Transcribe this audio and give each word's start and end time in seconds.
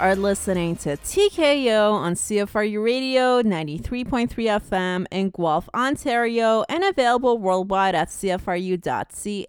Are 0.00 0.16
listening 0.16 0.76
to 0.76 0.96
TKO 0.96 1.92
on 1.92 2.14
CFRU 2.14 2.82
Radio 2.82 3.42
93.3 3.42 4.30
FM 4.30 5.04
in 5.10 5.28
Guelph, 5.28 5.68
Ontario, 5.74 6.64
and 6.70 6.82
available 6.82 7.36
worldwide 7.36 7.94
at 7.94 8.08
CFRU.ca. 8.08 9.44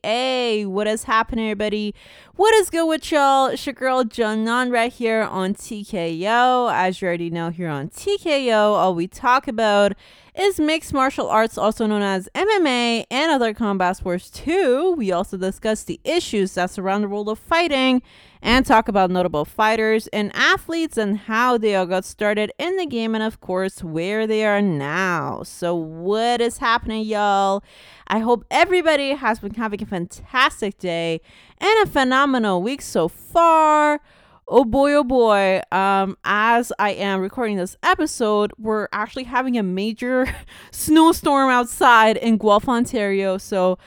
What 0.66 0.88
is 0.88 1.06
happening, 1.06 1.46
everybody? 1.46 1.96
What 2.36 2.54
is 2.56 2.70
good 2.70 2.86
with 2.86 3.10
y'all? 3.14 3.46
It's 3.46 3.66
your 3.66 3.72
girl 3.72 4.04
Janan 4.04 4.74
right 4.74 4.92
here 4.92 5.22
on 5.22 5.54
TKO. 5.54 6.70
As 6.70 7.02
you 7.02 7.08
already 7.08 7.30
know, 7.30 7.50
here 7.50 7.70
on 7.70 7.88
TKO, 7.88 8.76
all 8.76 8.94
we 8.94 9.08
talk 9.08 9.48
about 9.48 9.94
is 10.36 10.60
mixed 10.60 10.94
martial 10.94 11.28
arts, 11.28 11.58
also 11.58 11.86
known 11.86 12.02
as 12.02 12.30
MMA, 12.34 13.06
and 13.12 13.32
other 13.32 13.54
combat 13.54 13.98
sports 13.98 14.30
too. 14.30 14.94
We 14.98 15.12
also 15.12 15.38
discuss 15.38 15.84
the 15.84 16.00
issues 16.04 16.54
that 16.54 16.70
surround 16.70 17.04
the 17.04 17.10
world 17.10 17.30
of 17.30 17.40
fighting 17.40 18.02
and 18.42 18.66
talk 18.66 18.88
about 18.88 19.12
notable 19.12 19.46
fighters 19.46 20.08
and 20.08 20.32
athletes 20.34 20.98
and 20.98 21.18
how 21.18 21.58
they 21.58 21.76
all 21.76 21.86
got 21.86 22.06
started 22.06 22.52
in 22.58 22.78
the 22.78 22.86
game 22.86 23.14
and, 23.14 23.24
of 23.24 23.42
course, 23.42 23.84
where 23.84 24.26
they 24.26 24.46
are 24.46 24.62
now. 24.62 25.44
So, 25.44 25.76
what 25.76 26.42
is 26.42 26.58
happening, 26.58 27.06
y'all? 27.06 27.64
I 28.08 28.20
hope 28.20 28.46
everybody 28.50 29.12
has 29.12 29.40
been 29.40 29.54
having 29.54 29.84
a 29.84 29.86
fantastic 29.86 30.78
day 30.78 31.22
and 31.60 31.88
a 31.88 31.90
phenomenal 31.90 32.62
week 32.62 32.82
so 32.82 33.08
far. 33.08 34.00
Oh 34.48 34.66
boy, 34.66 34.94
oh 34.96 35.04
boy. 35.04 35.62
Um, 35.72 36.18
as 36.26 36.74
I 36.78 36.92
am 36.92 37.22
recording 37.22 37.58
this 37.58 37.78
episode, 37.84 38.52
we're 38.58 38.88
actually 38.92 39.24
having 39.24 39.58
a 39.58 39.64
major 39.64 40.26
snowstorm 40.72 41.50
outside 41.50 42.18
in 42.18 42.38
Guelph, 42.38 42.68
Ontario. 42.68 43.38
So, 43.38 43.78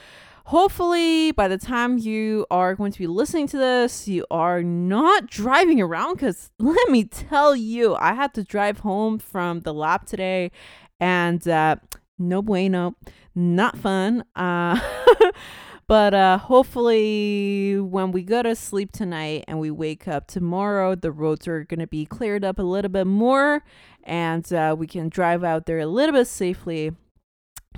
hopefully 0.47 1.32
by 1.32 1.48
the 1.48 1.56
time 1.58 1.97
you 1.98 2.47
are 2.50 2.75
going 2.75 2.92
to 2.92 2.98
be 2.98 3.06
listening 3.06 3.47
to 3.47 3.56
this 3.56 4.06
you 4.06 4.27
are 4.30 4.62
not 4.62 5.27
driving 5.27 5.80
around 5.80 6.12
because 6.12 6.50
let 6.58 6.91
me 6.91 7.02
tell 7.02 7.56
you 7.56 7.94
i 7.94 8.12
had 8.12 8.34
to 8.34 8.44
drive 8.44 8.80
home 8.80 9.19
from 9.19 9.60
the 9.60 9.72
lab 9.72 10.05
today 10.05 10.50
and 11.00 11.48
uh, 11.48 11.75
no 12.19 12.42
bueno 12.42 12.94
not 13.34 13.75
fun 13.78 14.22
uh, 14.36 14.78
but 15.86 16.14
uh, 16.14 16.38
hopefully 16.38 17.78
when 17.78 18.12
we 18.12 18.22
go 18.22 18.42
to 18.42 18.54
sleep 18.54 18.92
tonight 18.92 19.44
and 19.46 19.58
we 19.58 19.70
wake 19.70 20.08
up 20.08 20.26
tomorrow 20.26 20.94
the 20.94 21.12
roads 21.12 21.46
are 21.46 21.64
going 21.64 21.80
to 21.80 21.86
be 21.86 22.04
cleared 22.06 22.44
up 22.44 22.58
a 22.58 22.62
little 22.62 22.91
bit 22.91 23.06
more 23.06 23.62
and 24.04 24.52
uh, 24.52 24.74
we 24.78 24.86
can 24.86 25.08
drive 25.08 25.42
out 25.42 25.66
there 25.66 25.78
a 25.78 25.86
little 25.86 26.14
bit 26.14 26.26
safely 26.26 26.92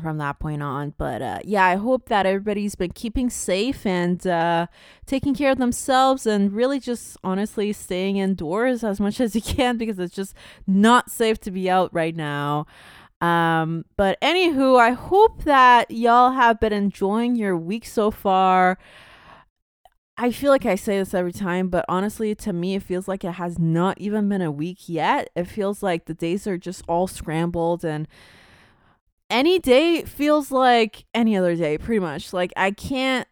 from 0.00 0.18
that 0.18 0.38
point 0.38 0.62
on. 0.62 0.94
But 0.96 1.22
uh, 1.22 1.38
yeah, 1.44 1.64
I 1.64 1.76
hope 1.76 2.08
that 2.08 2.26
everybody's 2.26 2.74
been 2.74 2.92
keeping 2.92 3.30
safe 3.30 3.86
and 3.86 4.24
uh, 4.26 4.66
taking 5.06 5.34
care 5.34 5.52
of 5.52 5.58
themselves 5.58 6.26
and 6.26 6.52
really 6.52 6.80
just 6.80 7.16
honestly 7.24 7.72
staying 7.72 8.16
indoors 8.16 8.84
as 8.84 9.00
much 9.00 9.20
as 9.20 9.34
you 9.34 9.42
can 9.42 9.76
because 9.78 9.98
it's 9.98 10.14
just 10.14 10.34
not 10.66 11.10
safe 11.10 11.38
to 11.40 11.50
be 11.50 11.70
out 11.70 11.92
right 11.92 12.14
now. 12.14 12.66
Um, 13.26 13.84
but 13.96 14.20
anywho, 14.20 14.78
I 14.78 14.90
hope 14.90 15.42
that 15.44 15.90
y'all 15.90 16.30
have 16.30 16.60
been 16.60 16.72
enjoying 16.72 17.34
your 17.34 17.56
week 17.56 17.84
so 17.84 18.12
far. 18.12 18.78
I 20.16 20.30
feel 20.30 20.50
like 20.50 20.64
I 20.64 20.76
say 20.76 20.98
this 20.98 21.12
every 21.12 21.32
time, 21.32 21.68
but 21.68 21.84
honestly, 21.88 22.34
to 22.36 22.52
me, 22.52 22.76
it 22.76 22.84
feels 22.84 23.08
like 23.08 23.24
it 23.24 23.32
has 23.32 23.58
not 23.58 23.98
even 23.98 24.28
been 24.28 24.42
a 24.42 24.52
week 24.52 24.88
yet. 24.88 25.28
It 25.34 25.44
feels 25.44 25.82
like 25.82 26.04
the 26.06 26.14
days 26.14 26.46
are 26.46 26.56
just 26.56 26.84
all 26.86 27.08
scrambled 27.08 27.84
and 27.84 28.06
any 29.28 29.58
day 29.58 30.02
feels 30.02 30.52
like 30.52 31.04
any 31.12 31.36
other 31.36 31.56
day, 31.56 31.78
pretty 31.78 31.98
much. 31.98 32.32
Like 32.32 32.52
I 32.56 32.70
can't 32.70 33.26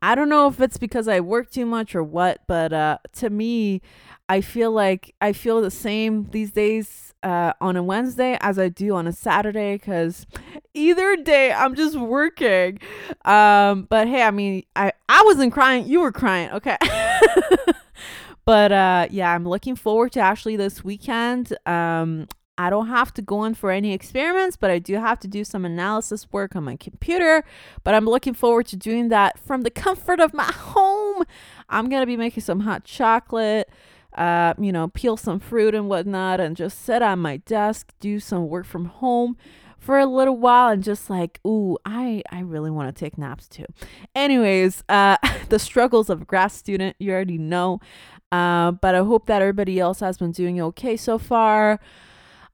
I 0.00 0.14
don't 0.14 0.28
know 0.28 0.46
if 0.46 0.60
it's 0.60 0.78
because 0.78 1.08
I 1.08 1.18
work 1.18 1.50
too 1.50 1.66
much 1.66 1.96
or 1.96 2.04
what, 2.04 2.42
but 2.46 2.72
uh 2.72 2.98
to 3.16 3.30
me, 3.30 3.82
I 4.28 4.40
feel 4.42 4.70
like 4.70 5.12
I 5.20 5.32
feel 5.32 5.60
the 5.60 5.72
same 5.72 6.28
these 6.30 6.52
days 6.52 7.07
uh 7.22 7.52
on 7.60 7.76
a 7.76 7.82
Wednesday 7.82 8.38
as 8.40 8.58
I 8.58 8.68
do 8.68 8.94
on 8.94 9.06
a 9.06 9.12
Saturday 9.12 9.78
cuz 9.78 10.26
either 10.74 11.16
day 11.16 11.52
I'm 11.52 11.74
just 11.74 11.96
working. 11.96 12.78
Um 13.24 13.86
but 13.88 14.08
hey, 14.08 14.22
I 14.22 14.30
mean, 14.30 14.64
I 14.76 14.92
I 15.08 15.22
wasn't 15.24 15.52
crying, 15.52 15.86
you 15.86 16.00
were 16.00 16.12
crying, 16.12 16.50
okay? 16.50 16.76
but 18.44 18.72
uh 18.72 19.06
yeah, 19.10 19.34
I'm 19.34 19.48
looking 19.48 19.76
forward 19.76 20.12
to 20.12 20.20
actually 20.20 20.56
this 20.56 20.84
weekend. 20.84 21.56
Um 21.66 22.28
I 22.60 22.70
don't 22.70 22.88
have 22.88 23.14
to 23.14 23.22
go 23.22 23.44
in 23.44 23.54
for 23.54 23.70
any 23.70 23.92
experiments, 23.92 24.56
but 24.56 24.68
I 24.68 24.80
do 24.80 24.94
have 24.94 25.20
to 25.20 25.28
do 25.28 25.44
some 25.44 25.64
analysis 25.64 26.26
work 26.32 26.56
on 26.56 26.64
my 26.64 26.74
computer. 26.74 27.44
But 27.84 27.94
I'm 27.94 28.04
looking 28.04 28.34
forward 28.34 28.66
to 28.66 28.76
doing 28.76 29.08
that 29.10 29.38
from 29.38 29.62
the 29.62 29.70
comfort 29.70 30.18
of 30.18 30.34
my 30.34 30.42
home. 30.52 31.22
I'm 31.68 31.88
going 31.88 32.02
to 32.02 32.06
be 32.06 32.16
making 32.16 32.42
some 32.42 32.60
hot 32.60 32.82
chocolate, 32.82 33.70
uh, 34.18 34.54
you 34.58 34.72
know, 34.72 34.88
peel 34.88 35.16
some 35.16 35.40
fruit 35.40 35.74
and 35.74 35.88
whatnot, 35.88 36.40
and 36.40 36.56
just 36.56 36.84
sit 36.84 37.02
on 37.02 37.20
my 37.20 37.38
desk, 37.38 37.92
do 38.00 38.20
some 38.20 38.48
work 38.48 38.66
from 38.66 38.86
home 38.86 39.36
for 39.78 39.98
a 39.98 40.06
little 40.06 40.36
while 40.36 40.70
and 40.70 40.82
just 40.82 41.08
like 41.08 41.38
ooh 41.46 41.78
i 41.84 42.20
i 42.32 42.40
really 42.40 42.68
want 42.68 42.92
to 42.94 43.00
take 43.00 43.16
naps 43.16 43.46
too 43.46 43.64
anyways 44.12 44.82
uh 44.88 45.16
the 45.50 45.58
struggles 45.58 46.10
of 46.10 46.22
a 46.22 46.24
grad 46.24 46.50
student 46.50 46.96
you 46.98 47.12
already 47.12 47.38
know 47.38 47.78
uh, 48.32 48.72
but 48.72 48.96
i 48.96 48.98
hope 48.98 49.26
that 49.26 49.40
everybody 49.40 49.78
else 49.78 50.00
has 50.00 50.18
been 50.18 50.32
doing 50.32 50.60
okay 50.60 50.96
so 50.96 51.16
far 51.16 51.78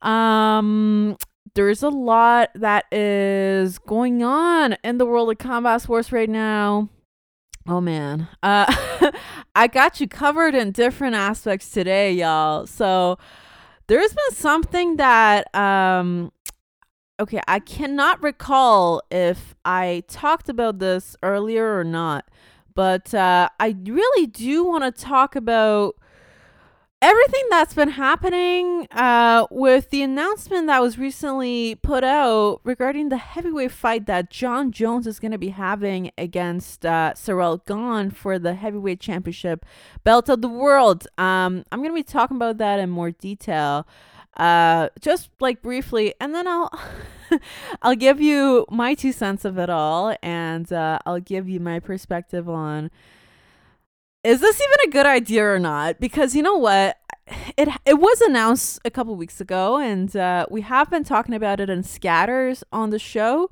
um, 0.05 1.17
there's 1.55 1.83
a 1.83 1.89
lot 1.89 2.51
that 2.55 2.85
is 2.93 3.79
going 3.79 4.23
on 4.23 4.77
in 4.85 4.99
the 4.99 5.07
world 5.07 5.31
of 5.31 5.39
combat 5.39 5.81
sports 5.81 6.13
right 6.13 6.29
now. 6.29 6.91
Oh 7.67 7.81
man. 7.81 8.29
Uh 8.43 9.11
I 9.57 9.67
got 9.69 10.01
you 10.01 10.09
covered 10.09 10.55
in 10.55 10.71
different 10.73 11.15
aspects 11.15 11.71
today, 11.71 12.13
y'all. 12.13 12.67
So 12.67 13.19
there's 13.87 14.13
been 14.13 14.35
something 14.35 14.97
that 14.97 15.55
um 15.55 16.33
okay, 17.19 17.41
I 17.49 17.61
cannot 17.61 18.23
recall 18.23 19.03
if 19.11 19.55
I 19.65 20.03
talked 20.09 20.49
about 20.49 20.79
this 20.79 21.17
earlier 21.23 21.79
or 21.79 21.85
not, 21.85 22.29
but 22.75 23.15
uh 23.15 23.49
I 23.59 23.77
really 23.85 24.27
do 24.27 24.65
want 24.65 24.85
to 24.85 24.91
talk 25.03 25.35
about 25.37 25.97
everything 27.05 27.43
that's 27.51 27.75
been 27.75 27.91
happening 27.91 28.89
uh, 28.93 29.47
with 29.51 29.91
the 29.91 30.01
announcement 30.01 30.67
that 30.69 30.81
was 30.81 30.99
recently 30.99 31.75
put 31.75 32.03
out 32.03 32.63
regarding 32.65 33.11
the 33.11 33.19
heavyweight 33.19 33.73
fight 33.73 34.07
that 34.07 34.31
Jon 34.31 34.73
Jones 34.73 35.07
is 35.07 35.21
going 35.21 35.33
to 35.33 35.39
be 35.39 35.51
having 35.51 36.11
against 36.17 36.87
uh, 36.87 37.13
Ciryl 37.15 37.63
Gane 37.67 38.11
for 38.11 38.39
the 38.39 38.55
heavyweight 38.55 39.01
championship 39.01 39.67
belt 40.03 40.31
of 40.31 40.41
the 40.41 40.49
world. 40.49 41.07
Um, 41.19 41.67
I'm 41.71 41.81
going 41.81 41.91
to 41.91 41.95
be 41.95 42.03
talking 42.03 42.39
about 42.39 42.57
that 42.57 42.81
in 42.81 42.89
more 42.89 43.11
detail, 43.11 43.87
uh, 44.39 44.89
just 44.99 45.29
like 45.41 45.61
briefly, 45.61 46.15
and 46.21 46.35
then 46.35 46.49
I'll. 46.49 46.73
I'll 47.83 47.97
give 47.97 48.21
you 48.21 48.65
my 48.71 48.95
two 48.95 49.11
cents 49.11 49.45
of 49.45 49.59
it 49.59 49.69
all, 49.69 50.15
and 50.23 50.71
uh, 50.73 50.99
I'll 51.05 51.21
give 51.21 51.49
you 51.49 51.59
my 51.59 51.81
perspective 51.81 52.49
on 52.49 52.91
is 54.25 54.41
this 54.41 54.61
even 54.61 54.89
a 54.89 54.91
good 54.91 55.07
idea 55.07 55.45
or 55.45 55.59
not? 55.59 56.01
Because 56.01 56.35
you 56.35 56.43
know 56.43 56.57
what? 56.57 56.97
It 57.57 57.69
it 57.87 57.99
was 58.01 58.21
announced 58.23 58.81
a 58.85 58.91
couple 58.91 59.15
weeks 59.17 59.41
ago, 59.41 59.79
and 59.79 60.15
uh, 60.17 60.47
we 60.51 60.63
have 60.63 60.91
been 60.91 61.05
talking 61.05 61.35
about 61.35 61.61
it 61.61 61.71
in 61.71 61.83
scatters 61.83 62.65
on 62.73 62.91
the 62.91 62.99
show. 62.99 63.51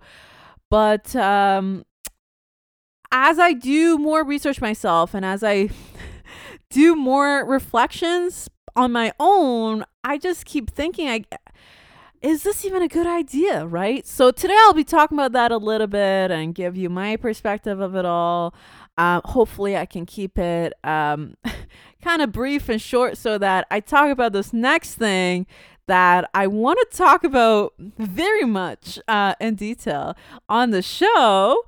But 0.71 1.15
um, 1.15 1.85
as 3.11 3.39
I 3.39 3.53
do 3.53 3.99
more 3.99 4.25
research 4.25 4.61
myself, 4.61 5.15
and 5.15 5.25
as 5.25 5.45
I 5.45 5.69
do 6.71 6.97
more 6.97 7.45
reflections 7.47 8.49
on 8.75 8.93
my 8.93 9.13
own, 9.21 9.85
I 10.03 10.17
just 10.19 10.47
keep 10.47 10.71
thinking, 10.71 11.09
I 11.09 11.25
is 12.23 12.45
this 12.45 12.65
even 12.65 12.83
a 12.83 12.89
good 12.89 13.07
idea, 13.07 13.67
right? 13.67 14.07
So 14.07 14.31
today 14.31 14.57
I'll 14.61 14.73
be 14.73 14.85
talking 14.85 15.19
about 15.19 15.33
that 15.33 15.51
a 15.51 15.57
little 15.57 15.89
bit 15.89 16.31
and 16.31 16.55
give 16.55 16.77
you 16.77 16.89
my 16.89 17.17
perspective 17.17 17.81
of 17.81 17.97
it 17.97 18.05
all. 18.05 18.55
Um, 18.99 19.23
hopefully, 19.25 19.77
I 19.77 19.87
can 19.87 20.07
keep 20.07 20.39
it 20.39 20.75
um, 20.85 21.37
kind 22.03 22.23
of 22.23 22.33
brief 22.33 22.69
and 22.69 22.81
short 22.81 23.17
so 23.17 23.39
that 23.39 23.67
I 23.71 23.81
talk 23.81 24.11
about 24.11 24.33
this 24.33 24.53
next 24.53 24.95
thing 24.97 25.47
that 25.87 26.29
I 26.35 26.47
want 26.47 26.79
to 26.79 26.97
talk 26.97 27.25
about 27.25 27.75
very 27.79 28.45
much 28.45 28.99
uh, 29.09 29.35
in 29.41 29.55
detail 29.57 30.17
on 30.49 30.71
the 30.71 30.83
show. 30.83 31.65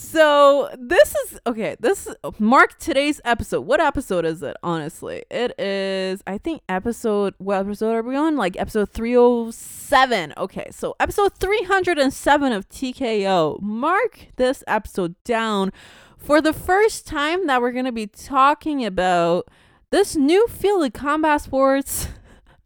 So 0.00 0.70
this 0.78 1.12
is 1.16 1.40
okay. 1.44 1.74
This 1.80 2.06
is 2.06 2.14
mark 2.38 2.78
today's 2.78 3.20
episode. 3.24 3.62
What 3.62 3.80
episode 3.80 4.24
is 4.24 4.44
it? 4.44 4.56
Honestly, 4.62 5.24
it 5.28 5.58
is. 5.58 6.22
I 6.24 6.38
think 6.38 6.62
episode. 6.68 7.34
What 7.38 7.66
episode 7.66 7.94
are 7.94 8.02
we 8.02 8.14
on? 8.14 8.36
Like 8.36 8.56
episode 8.56 8.90
three 8.90 9.16
oh 9.16 9.50
seven. 9.50 10.34
Okay, 10.36 10.68
so 10.70 10.94
episode 11.00 11.34
three 11.40 11.64
hundred 11.64 11.98
and 11.98 12.14
seven 12.14 12.52
of 12.52 12.68
TKO. 12.68 13.60
Mark 13.60 14.28
this 14.36 14.62
episode 14.68 15.16
down 15.24 15.72
for 16.18 16.40
the 16.42 16.52
first 16.52 17.06
time 17.06 17.46
that 17.46 17.62
we're 17.62 17.72
going 17.72 17.84
to 17.86 17.92
be 17.92 18.06
talking 18.06 18.84
about 18.84 19.48
this 19.90 20.14
new 20.14 20.46
field 20.48 20.84
of 20.84 20.92
combat 20.92 21.40
sports 21.40 22.08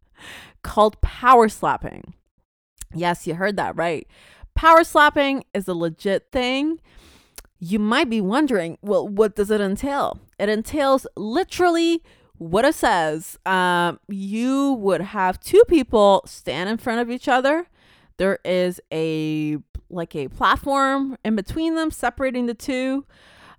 called 0.62 1.00
power 1.00 1.49
slapping. 1.49 2.14
Yes, 2.94 3.26
you 3.26 3.34
heard 3.34 3.56
that 3.56 3.76
right. 3.76 4.06
Power 4.54 4.82
slapping 4.82 5.44
is 5.54 5.69
a 5.69 5.75
legit 5.75 6.32
thing. 6.32 6.81
You 7.58 7.78
might 7.78 8.10
be 8.10 8.20
wondering, 8.20 8.78
well, 8.82 9.06
what 9.06 9.37
does 9.37 9.50
it 9.50 9.60
entail? 9.60 10.19
It 10.38 10.48
entails 10.48 11.06
literally 11.16 12.02
what 12.43 12.64
it 12.64 12.75
says, 12.75 13.38
um, 13.46 14.00
you 14.08 14.72
would 14.72 15.00
have 15.00 15.38
two 15.38 15.62
people 15.69 16.22
stand 16.26 16.69
in 16.69 16.76
front 16.76 17.00
of 17.00 17.08
each 17.08 17.28
other. 17.28 17.66
There 18.16 18.40
is 18.44 18.81
a 18.93 19.58
like 19.88 20.16
a 20.16 20.28
platform 20.28 21.16
in 21.25 21.37
between 21.37 21.76
them, 21.76 21.90
separating 21.90 22.46
the 22.46 22.55
two. 22.55 23.05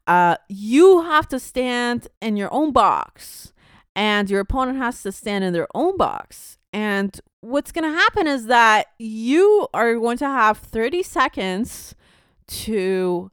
Uh, 0.05 0.35
you 0.50 1.01
have 1.03 1.27
to 1.29 1.39
stand 1.39 2.07
in 2.21 2.35
your 2.35 2.53
own 2.53 2.71
box, 2.71 3.53
and 3.95 4.29
your 4.29 4.41
opponent 4.41 4.77
has 4.77 5.01
to 5.03 5.11
stand 5.11 5.44
in 5.44 5.53
their 5.53 5.67
own 5.73 5.97
box. 5.97 6.57
And 6.73 7.19
what's 7.41 7.71
going 7.71 7.89
to 7.89 7.97
happen 7.97 8.25
is 8.27 8.47
that 8.47 8.88
you 8.97 9.67
are 9.73 9.95
going 9.95 10.17
to 10.17 10.27
have 10.27 10.57
30 10.57 11.03
seconds 11.03 11.94
to 12.47 13.31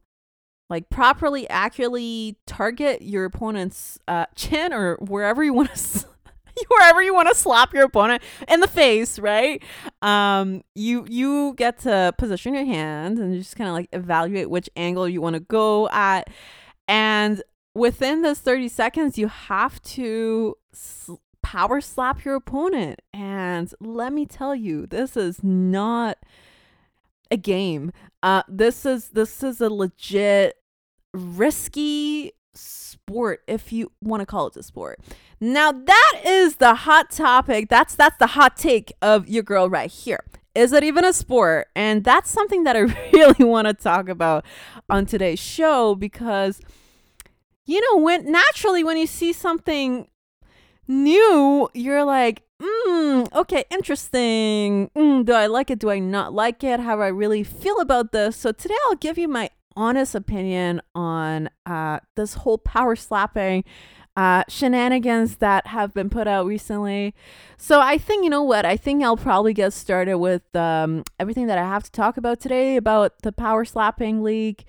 like 0.69 0.89
properly 0.89 1.49
accurately 1.49 2.37
target 2.47 3.01
your 3.01 3.25
opponent's 3.25 3.99
uh, 4.07 4.25
chin 4.35 4.73
or 4.73 4.95
wherever 5.01 5.43
you 5.43 5.53
want 5.53 5.73
to 5.75 6.05
wherever 6.67 7.01
you 7.01 7.13
want 7.13 7.27
to 7.27 7.35
slap 7.35 7.73
your 7.73 7.85
opponent 7.85 8.21
in 8.47 8.59
the 8.59 8.67
face 8.67 9.17
right 9.17 9.63
um 10.01 10.61
you 10.75 11.05
you 11.09 11.53
get 11.57 11.79
to 11.79 12.13
position 12.17 12.53
your 12.53 12.65
hand 12.65 13.17
and 13.17 13.33
you 13.33 13.39
just 13.39 13.55
kind 13.55 13.69
of 13.69 13.73
like 13.73 13.89
evaluate 13.93 14.49
which 14.49 14.69
angle 14.75 15.07
you 15.07 15.21
want 15.21 15.33
to 15.33 15.39
go 15.39 15.89
at 15.89 16.29
and 16.91 17.41
within 17.73 18.21
those 18.21 18.39
30 18.39 18.67
seconds 18.67 19.17
you 19.17 19.27
have 19.27 19.81
to 19.81 20.57
sl- 20.73 21.15
power 21.41 21.81
slap 21.81 22.23
your 22.25 22.35
opponent 22.35 23.01
and 23.13 23.73
let 23.79 24.13
me 24.13 24.25
tell 24.25 24.53
you 24.53 24.85
this 24.85 25.15
is 25.15 25.43
not 25.43 26.17
a 27.31 27.37
game 27.37 27.91
uh 28.23 28.43
this 28.47 28.85
is 28.85 29.09
this 29.09 29.41
is 29.41 29.61
a 29.61 29.69
legit 29.69 30.55
risky 31.13 32.33
sport 32.53 33.41
if 33.47 33.71
you 33.71 33.91
want 34.01 34.21
to 34.21 34.25
call 34.25 34.47
it 34.47 34.55
a 34.55 34.63
sport. 34.63 34.99
Now 35.39 35.71
that 35.71 36.21
is 36.25 36.57
the 36.57 36.75
hot 36.75 37.11
topic. 37.11 37.69
That's 37.69 37.95
that's 37.95 38.17
the 38.17 38.27
hot 38.27 38.57
take 38.57 38.93
of 39.01 39.27
your 39.27 39.43
girl 39.43 39.69
right 39.69 39.89
here. 39.89 40.23
Is 40.53 40.73
it 40.73 40.83
even 40.83 41.05
a 41.05 41.13
sport? 41.13 41.67
And 41.75 42.03
that's 42.03 42.29
something 42.29 42.63
that 42.63 42.75
I 42.75 42.79
really 43.13 43.45
want 43.45 43.67
to 43.67 43.73
talk 43.73 44.09
about 44.09 44.45
on 44.89 45.05
today's 45.05 45.39
show 45.39 45.95
because 45.95 46.61
you 47.65 47.81
know, 47.81 48.01
when 48.01 48.31
naturally 48.31 48.83
when 48.83 48.97
you 48.97 49.07
see 49.07 49.31
something 49.33 50.07
new, 50.87 51.69
you're 51.73 52.03
like, 52.03 52.43
mm, 52.61 53.33
okay, 53.33 53.63
interesting. 53.69 54.89
Mm, 54.95 55.25
do 55.25 55.33
I 55.33 55.47
like 55.47 55.69
it? 55.69 55.79
Do 55.79 55.89
I 55.89 55.99
not 55.99 56.33
like 56.33 56.63
it? 56.63 56.79
How 56.79 56.95
do 56.95 57.01
I 57.01 57.07
really 57.07 57.43
feel 57.43 57.79
about 57.79 58.11
this? 58.11 58.35
So 58.35 58.51
today 58.51 58.75
I'll 58.87 58.95
give 58.95 59.17
you 59.17 59.27
my 59.27 59.49
honest 59.75 60.15
opinion 60.15 60.81
on 60.93 61.49
uh, 61.65 61.99
this 62.15 62.33
whole 62.33 62.57
power 62.57 62.95
slapping 62.95 63.63
uh, 64.17 64.43
shenanigans 64.47 65.37
that 65.37 65.67
have 65.67 65.93
been 65.93 66.09
put 66.09 66.27
out 66.27 66.45
recently. 66.45 67.15
So 67.57 67.79
I 67.79 67.97
think, 67.97 68.23
you 68.23 68.29
know 68.29 68.43
what? 68.43 68.65
I 68.65 68.75
think 68.75 69.03
I'll 69.03 69.17
probably 69.17 69.53
get 69.53 69.73
started 69.73 70.17
with 70.17 70.55
um, 70.55 71.03
everything 71.19 71.47
that 71.47 71.57
I 71.57 71.63
have 71.63 71.83
to 71.83 71.91
talk 71.91 72.17
about 72.17 72.39
today 72.39 72.75
about 72.75 73.21
the 73.21 73.31
power 73.31 73.63
slapping 73.63 74.21
league. 74.23 74.63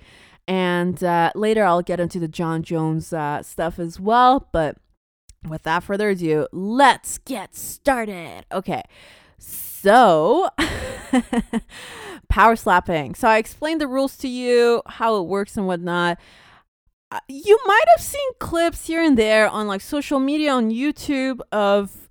And 0.47 1.01
uh, 1.03 1.31
later 1.35 1.63
I'll 1.63 1.81
get 1.81 1.99
into 1.99 2.19
the 2.19 2.27
Jon 2.27 2.63
Jones 2.63 3.13
uh, 3.13 3.43
stuff 3.43 3.79
as 3.79 3.99
well. 3.99 4.47
But 4.51 4.77
without 5.47 5.83
further 5.83 6.09
ado, 6.09 6.47
let's 6.51 7.17
get 7.19 7.55
started. 7.55 8.45
Okay. 8.51 8.83
So, 9.37 10.49
power 12.29 12.55
slapping. 12.55 13.15
So, 13.15 13.27
I 13.27 13.37
explained 13.37 13.81
the 13.81 13.87
rules 13.87 14.15
to 14.17 14.29
you, 14.29 14.81
how 14.85 15.17
it 15.17 15.27
works 15.27 15.57
and 15.57 15.67
whatnot. 15.67 16.17
Uh, 17.13 17.19
you 17.27 17.59
might 17.67 17.83
have 17.95 18.03
seen 18.03 18.27
clips 18.39 18.87
here 18.87 18.99
and 18.99 19.15
there 19.15 19.47
on 19.47 19.67
like 19.67 19.81
social 19.81 20.19
media, 20.19 20.51
on 20.51 20.71
YouTube, 20.71 21.41
of 21.51 22.09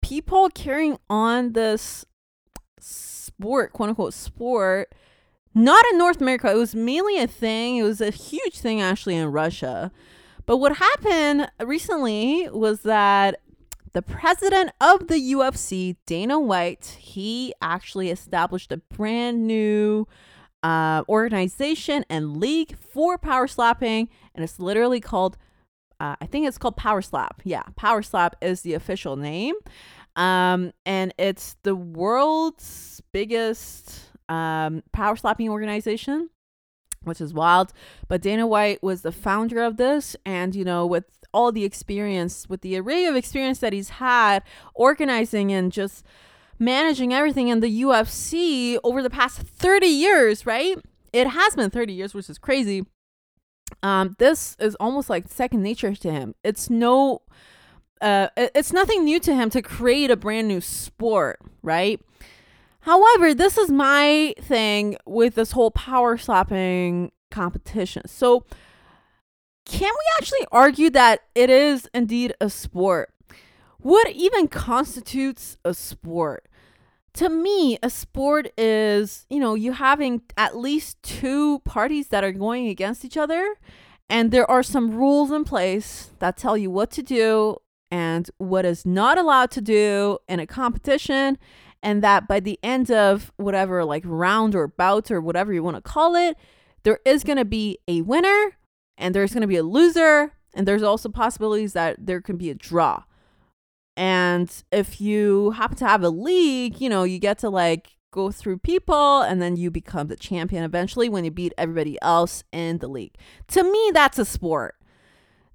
people 0.00 0.48
carrying 0.48 0.96
on 1.10 1.54
this 1.54 2.04
sport, 2.78 3.72
quote 3.72 3.88
unquote, 3.88 4.14
sport. 4.14 4.94
Not 5.56 5.84
in 5.90 5.98
North 5.98 6.20
America. 6.20 6.52
It 6.52 6.56
was 6.56 6.72
mainly 6.72 7.18
a 7.18 7.26
thing. 7.26 7.78
It 7.78 7.82
was 7.82 8.00
a 8.00 8.10
huge 8.10 8.60
thing 8.60 8.80
actually 8.80 9.16
in 9.16 9.32
Russia. 9.32 9.90
But 10.46 10.58
what 10.58 10.76
happened 10.76 11.50
recently 11.60 12.48
was 12.48 12.82
that 12.82 13.40
the 13.92 14.02
president 14.02 14.70
of 14.80 15.08
the 15.08 15.16
UFC, 15.32 15.96
Dana 16.06 16.38
White, 16.38 16.96
he 17.00 17.54
actually 17.60 18.10
established 18.10 18.70
a 18.70 18.76
brand 18.76 19.48
new 19.48 20.06
uh, 20.64 21.04
organization 21.08 22.04
and 22.08 22.38
league 22.38 22.76
for 22.78 23.18
power 23.18 23.46
slapping, 23.46 24.08
and 24.34 24.42
it's 24.42 24.58
literally 24.58 25.00
called, 25.00 25.36
uh, 26.00 26.16
I 26.20 26.26
think 26.26 26.48
it's 26.48 26.58
called 26.58 26.76
Power 26.76 27.02
Slap. 27.02 27.42
Yeah, 27.44 27.64
Power 27.76 28.02
Slap 28.02 28.34
is 28.40 28.62
the 28.62 28.72
official 28.72 29.16
name, 29.16 29.54
um, 30.16 30.72
and 30.86 31.12
it's 31.18 31.56
the 31.62 31.76
world's 31.76 33.02
biggest 33.12 34.10
um, 34.28 34.82
power 34.92 35.16
slapping 35.16 35.50
organization 35.50 36.30
which 37.02 37.20
is 37.20 37.34
wild. 37.34 37.70
But 38.08 38.22
Dana 38.22 38.46
White 38.46 38.82
was 38.82 39.02
the 39.02 39.12
founder 39.12 39.62
of 39.62 39.76
this, 39.76 40.16
and 40.24 40.54
you 40.54 40.64
know, 40.64 40.86
with 40.86 41.04
all 41.34 41.52
the 41.52 41.64
experience, 41.64 42.48
with 42.48 42.62
the 42.62 42.78
array 42.78 43.04
of 43.04 43.14
experience 43.14 43.58
that 43.58 43.74
he's 43.74 43.90
had 43.90 44.42
organizing 44.74 45.52
and 45.52 45.70
just 45.70 46.02
managing 46.58 47.12
everything 47.12 47.48
in 47.48 47.60
the 47.60 47.82
UFC 47.82 48.78
over 48.84 49.02
the 49.02 49.10
past 49.10 49.38
30 49.40 49.86
years, 49.86 50.46
right? 50.46 50.76
It 51.12 51.28
has 51.28 51.54
been 51.54 51.70
30 51.70 51.92
years, 51.92 52.14
which 52.14 52.28
is 52.28 52.38
crazy. 52.38 52.84
Um, 53.82 54.16
this 54.18 54.56
is 54.58 54.74
almost 54.76 55.10
like 55.10 55.28
second 55.28 55.62
nature 55.62 55.94
to 55.94 56.10
him. 56.12 56.34
It's 56.42 56.70
no, 56.70 57.22
uh, 58.00 58.28
it's 58.36 58.72
nothing 58.72 59.04
new 59.04 59.20
to 59.20 59.34
him 59.34 59.50
to 59.50 59.62
create 59.62 60.10
a 60.10 60.16
brand 60.16 60.48
new 60.48 60.60
sport, 60.60 61.40
right? 61.62 62.00
However, 62.80 63.32
this 63.32 63.56
is 63.56 63.70
my 63.70 64.34
thing 64.42 64.96
with 65.06 65.36
this 65.36 65.52
whole 65.52 65.70
power 65.70 66.18
slapping 66.18 67.12
competition. 67.30 68.06
So, 68.06 68.44
can 69.64 69.90
we 69.90 70.04
actually 70.18 70.46
argue 70.52 70.90
that 70.90 71.20
it 71.34 71.48
is 71.48 71.88
indeed 71.94 72.34
a 72.42 72.50
sport? 72.50 73.13
What 73.84 74.12
even 74.12 74.48
constitutes 74.48 75.58
a 75.62 75.74
sport? 75.74 76.48
To 77.12 77.28
me, 77.28 77.76
a 77.82 77.90
sport 77.90 78.50
is, 78.56 79.26
you 79.28 79.38
know, 79.38 79.54
you 79.54 79.72
having 79.72 80.22
at 80.38 80.56
least 80.56 81.02
two 81.02 81.58
parties 81.66 82.08
that 82.08 82.24
are 82.24 82.32
going 82.32 82.68
against 82.68 83.04
each 83.04 83.18
other, 83.18 83.56
and 84.08 84.30
there 84.30 84.50
are 84.50 84.62
some 84.62 84.92
rules 84.96 85.30
in 85.30 85.44
place 85.44 86.08
that 86.18 86.38
tell 86.38 86.56
you 86.56 86.70
what 86.70 86.90
to 86.92 87.02
do 87.02 87.58
and 87.90 88.30
what 88.38 88.64
is 88.64 88.86
not 88.86 89.18
allowed 89.18 89.50
to 89.50 89.60
do 89.60 90.16
in 90.30 90.40
a 90.40 90.46
competition 90.46 91.36
and 91.82 92.02
that 92.02 92.26
by 92.26 92.40
the 92.40 92.58
end 92.62 92.90
of 92.90 93.32
whatever 93.36 93.84
like 93.84 94.04
round 94.06 94.54
or 94.54 94.66
bout 94.66 95.10
or 95.10 95.20
whatever 95.20 95.52
you 95.52 95.62
want 95.62 95.76
to 95.76 95.82
call 95.82 96.16
it 96.16 96.38
there 96.84 97.00
is 97.04 97.22
going 97.22 97.36
to 97.36 97.44
be 97.44 97.78
a 97.86 98.00
winner 98.00 98.56
and 98.96 99.14
there's 99.14 99.34
going 99.34 99.42
to 99.42 99.46
be 99.46 99.58
a 99.58 99.62
loser 99.62 100.32
and 100.54 100.66
there's 100.66 100.82
also 100.82 101.10
possibilities 101.10 101.74
that 101.74 101.96
there 101.98 102.22
can 102.22 102.38
be 102.38 102.48
a 102.48 102.54
draw 102.54 103.02
and 103.96 104.64
if 104.72 105.00
you 105.00 105.52
happen 105.52 105.76
to 105.76 105.86
have 105.86 106.02
a 106.02 106.10
league 106.10 106.80
you 106.80 106.88
know 106.88 107.04
you 107.04 107.18
get 107.18 107.38
to 107.38 107.48
like 107.48 107.94
go 108.14 108.30
through 108.30 108.56
people 108.58 109.22
and 109.22 109.42
then 109.42 109.56
you 109.56 109.72
become 109.72 110.06
the 110.06 110.14
champion 110.14 110.62
eventually 110.62 111.08
when 111.08 111.24
you 111.24 111.32
beat 111.32 111.52
everybody 111.58 111.98
else 112.00 112.44
in 112.52 112.78
the 112.78 112.86
league. 112.86 113.16
To 113.48 113.64
me 113.64 113.90
that's 113.92 114.20
a 114.20 114.24
sport. 114.24 114.76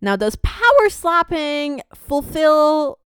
Now 0.01 0.17
does 0.17 0.35
power 0.35 0.89
slapping 0.89 1.81
fulfill 1.95 2.99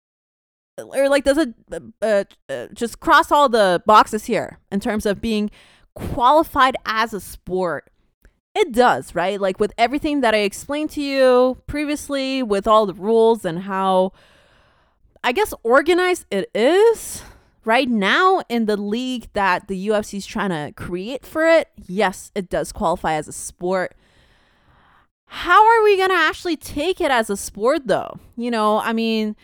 or 0.77 1.09
like 1.09 1.25
does 1.25 1.37
it 1.37 1.53
uh, 2.01 2.23
uh, 2.47 2.67
just 2.73 3.01
cross 3.01 3.29
all 3.29 3.49
the 3.49 3.83
boxes 3.85 4.23
here 4.23 4.59
in 4.71 4.79
terms 4.79 5.05
of 5.05 5.19
being 5.19 5.51
qualified 5.95 6.77
as 6.85 7.13
a 7.13 7.19
sport? 7.19 7.91
It 8.55 8.71
does 8.71 9.13
right? 9.13 9.39
Like 9.39 9.59
with 9.59 9.73
everything 9.77 10.21
that 10.21 10.33
i 10.33 10.39
explained 10.39 10.91
to 10.91 11.01
you 11.01 11.61
previously 11.67 12.41
with 12.41 12.67
all 12.67 12.85
the 12.85 12.93
rules 12.93 13.43
and 13.43 13.63
how 13.63 14.13
i 15.23 15.31
guess 15.31 15.53
organized 15.63 16.25
it 16.31 16.49
is 16.53 17.23
right 17.63 17.89
now 17.89 18.41
in 18.49 18.65
the 18.65 18.77
league 18.77 19.27
that 19.33 19.67
the 19.67 19.87
ufc 19.87 20.13
is 20.13 20.25
trying 20.25 20.49
to 20.49 20.73
create 20.73 21.25
for 21.25 21.45
it 21.45 21.69
yes 21.87 22.31
it 22.35 22.49
does 22.49 22.71
qualify 22.71 23.13
as 23.13 23.27
a 23.27 23.33
sport 23.33 23.95
how 25.27 25.65
are 25.65 25.83
we 25.83 25.95
going 25.95 26.09
to 26.09 26.15
actually 26.15 26.57
take 26.57 26.99
it 26.99 27.11
as 27.11 27.29
a 27.29 27.37
sport 27.37 27.83
though 27.85 28.19
you 28.35 28.51
know 28.51 28.79
i 28.79 28.93
mean 28.93 29.35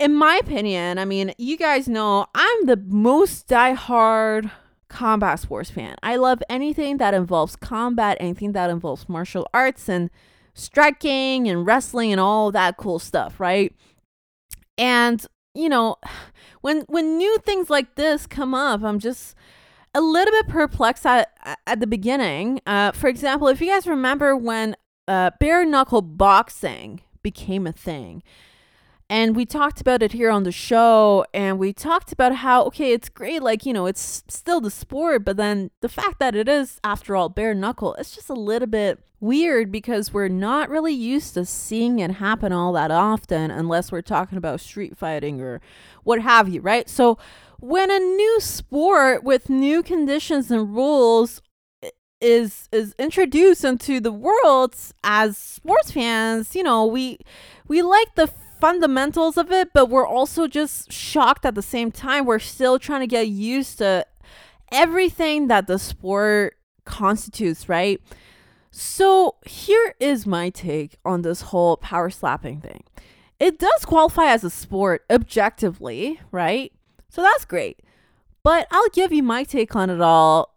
in 0.00 0.14
my 0.14 0.36
opinion, 0.36 0.98
I 0.98 1.04
mean, 1.04 1.32
you 1.36 1.58
guys 1.58 1.86
know 1.86 2.26
I'm 2.34 2.66
the 2.66 2.82
most 2.88 3.46
diehard 3.46 4.50
combat 4.88 5.38
sports 5.38 5.70
fan. 5.70 5.94
I 6.02 6.16
love 6.16 6.42
anything 6.48 6.96
that 6.96 7.12
involves 7.12 7.54
combat, 7.54 8.16
anything 8.18 8.52
that 8.52 8.70
involves 8.70 9.08
martial 9.08 9.46
arts 9.52 9.88
and 9.88 10.10
striking 10.54 11.48
and 11.48 11.66
wrestling 11.66 12.12
and 12.12 12.20
all 12.20 12.50
that 12.52 12.78
cool 12.78 12.98
stuff, 12.98 13.38
right? 13.38 13.74
And 14.80 15.24
you 15.54 15.68
know, 15.68 15.96
when 16.62 16.80
when 16.88 17.18
new 17.18 17.38
things 17.38 17.70
like 17.70 17.94
this 17.94 18.26
come 18.26 18.54
up, 18.54 18.82
I'm 18.82 18.98
just 18.98 19.36
a 19.94 20.00
little 20.00 20.32
bit 20.32 20.48
perplexed 20.48 21.06
at 21.06 21.30
at 21.66 21.78
the 21.78 21.86
beginning. 21.86 22.60
Uh, 22.66 22.90
for 22.92 23.08
example, 23.08 23.46
if 23.46 23.60
you 23.60 23.68
guys 23.68 23.86
remember 23.86 24.34
when 24.34 24.74
uh, 25.06 25.30
bare 25.38 25.64
knuckle 25.64 26.02
boxing 26.02 27.02
became 27.22 27.66
a 27.66 27.72
thing, 27.72 28.22
And 29.10 29.34
we 29.34 29.44
talked 29.44 29.80
about 29.80 30.04
it 30.04 30.12
here 30.12 30.30
on 30.30 30.44
the 30.44 30.52
show, 30.52 31.26
and 31.34 31.58
we 31.58 31.72
talked 31.72 32.12
about 32.12 32.32
how, 32.36 32.62
okay, 32.66 32.92
it's 32.92 33.08
great, 33.08 33.42
like, 33.42 33.66
you 33.66 33.72
know, 33.72 33.86
it's 33.86 34.22
still 34.28 34.60
the 34.60 34.70
sport, 34.70 35.24
but 35.24 35.36
then 35.36 35.72
the 35.80 35.88
fact 35.88 36.20
that 36.20 36.36
it 36.36 36.48
is, 36.48 36.78
after 36.84 37.16
all, 37.16 37.28
bare 37.28 37.52
knuckle, 37.52 37.94
it's 37.94 38.14
just 38.14 38.30
a 38.30 38.34
little 38.34 38.68
bit 38.68 39.00
weird 39.18 39.72
because 39.72 40.14
we're 40.14 40.28
not 40.28 40.70
really 40.70 40.94
used 40.94 41.34
to 41.34 41.44
seeing 41.44 41.98
it 41.98 42.12
happen 42.12 42.52
all 42.52 42.72
that 42.74 42.92
often 42.92 43.50
unless 43.50 43.90
we're 43.90 44.00
talking 44.00 44.38
about 44.38 44.60
street 44.60 44.96
fighting 44.96 45.40
or 45.40 45.60
what 46.04 46.22
have 46.22 46.48
you, 46.48 46.60
right? 46.60 46.88
So 46.88 47.18
when 47.58 47.90
a 47.90 47.98
new 47.98 48.38
sport 48.40 49.24
with 49.24 49.50
new 49.50 49.82
conditions 49.82 50.52
and 50.52 50.72
rules 50.72 51.42
is 52.20 52.68
is 52.70 52.94
introduced 52.98 53.64
into 53.64 53.98
the 53.98 54.12
world 54.12 54.76
as 55.02 55.36
sports 55.36 55.90
fans, 55.90 56.54
you 56.54 56.62
know, 56.62 56.86
we 56.86 57.18
we 57.66 57.82
like 57.82 58.14
the 58.14 58.30
fundamentals 58.60 59.36
of 59.36 59.50
it, 59.50 59.72
but 59.72 59.86
we're 59.86 60.06
also 60.06 60.46
just 60.46 60.92
shocked 60.92 61.44
at 61.44 61.54
the 61.54 61.62
same 61.62 61.90
time. 61.90 62.24
We're 62.24 62.38
still 62.38 62.78
trying 62.78 63.00
to 63.00 63.06
get 63.06 63.28
used 63.28 63.78
to 63.78 64.06
everything 64.72 65.48
that 65.48 65.66
the 65.66 65.78
sport 65.78 66.56
constitutes, 66.84 67.68
right? 67.68 68.00
So 68.70 69.36
here 69.46 69.94
is 69.98 70.26
my 70.26 70.50
take 70.50 70.96
on 71.04 71.22
this 71.22 71.42
whole 71.42 71.76
power 71.76 72.10
slapping 72.10 72.60
thing. 72.60 72.84
It 73.38 73.58
does 73.58 73.84
qualify 73.84 74.26
as 74.26 74.44
a 74.44 74.50
sport 74.50 75.04
objectively, 75.10 76.20
right? 76.30 76.72
So 77.08 77.22
that's 77.22 77.44
great. 77.44 77.80
But 78.42 78.66
I'll 78.70 78.88
give 78.90 79.12
you 79.12 79.22
my 79.22 79.44
take 79.44 79.74
on 79.74 79.90
it 79.90 80.00
all 80.00 80.49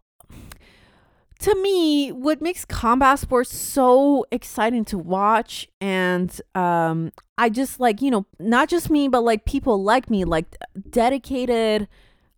to 1.43 1.55
me, 1.61 2.09
what 2.09 2.41
makes 2.41 2.63
combat 2.63 3.19
sports 3.19 3.53
so 3.53 4.25
exciting 4.31 4.85
to 4.85 4.97
watch, 4.97 5.67
and 5.81 6.39
um, 6.55 7.11
I 7.37 7.49
just 7.49 7.81
like, 7.81 8.01
you 8.01 8.11
know, 8.11 8.25
not 8.39 8.69
just 8.69 8.89
me, 8.89 9.09
but 9.09 9.25
like 9.25 9.43
people 9.43 9.83
like 9.83 10.09
me, 10.09 10.23
like 10.23 10.55
dedicated, 10.89 11.89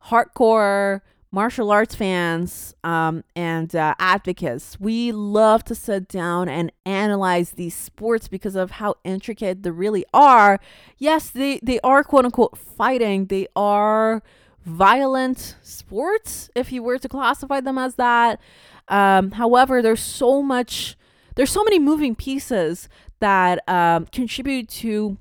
hardcore 0.05 1.01
martial 1.31 1.69
arts 1.69 1.93
fans 1.93 2.73
um, 2.83 3.23
and 3.35 3.75
uh, 3.75 3.93
advocates. 3.99 4.79
We 4.79 5.11
love 5.11 5.63
to 5.65 5.75
sit 5.75 6.07
down 6.07 6.49
and 6.49 6.71
analyze 6.83 7.51
these 7.51 7.75
sports 7.75 8.27
because 8.27 8.55
of 8.55 8.71
how 8.71 8.95
intricate 9.03 9.61
they 9.61 9.69
really 9.69 10.05
are. 10.15 10.59
Yes, 10.97 11.29
they, 11.29 11.59
they 11.61 11.79
are 11.81 12.03
quote 12.03 12.25
unquote 12.25 12.57
fighting, 12.57 13.27
they 13.27 13.47
are 13.55 14.23
violent 14.65 15.57
sports, 15.61 16.49
if 16.55 16.71
you 16.71 16.81
were 16.81 16.97
to 16.97 17.07
classify 17.07 17.61
them 17.61 17.77
as 17.77 17.95
that. 17.95 18.39
Um, 18.87 19.31
however, 19.31 19.81
there's 19.81 20.01
so 20.01 20.41
much, 20.41 20.97
there's 21.35 21.51
so 21.51 21.63
many 21.63 21.79
moving 21.79 22.15
pieces 22.15 22.87
that 23.19 23.67
um, 23.67 24.05
contribute 24.11 24.69
to 24.69 25.17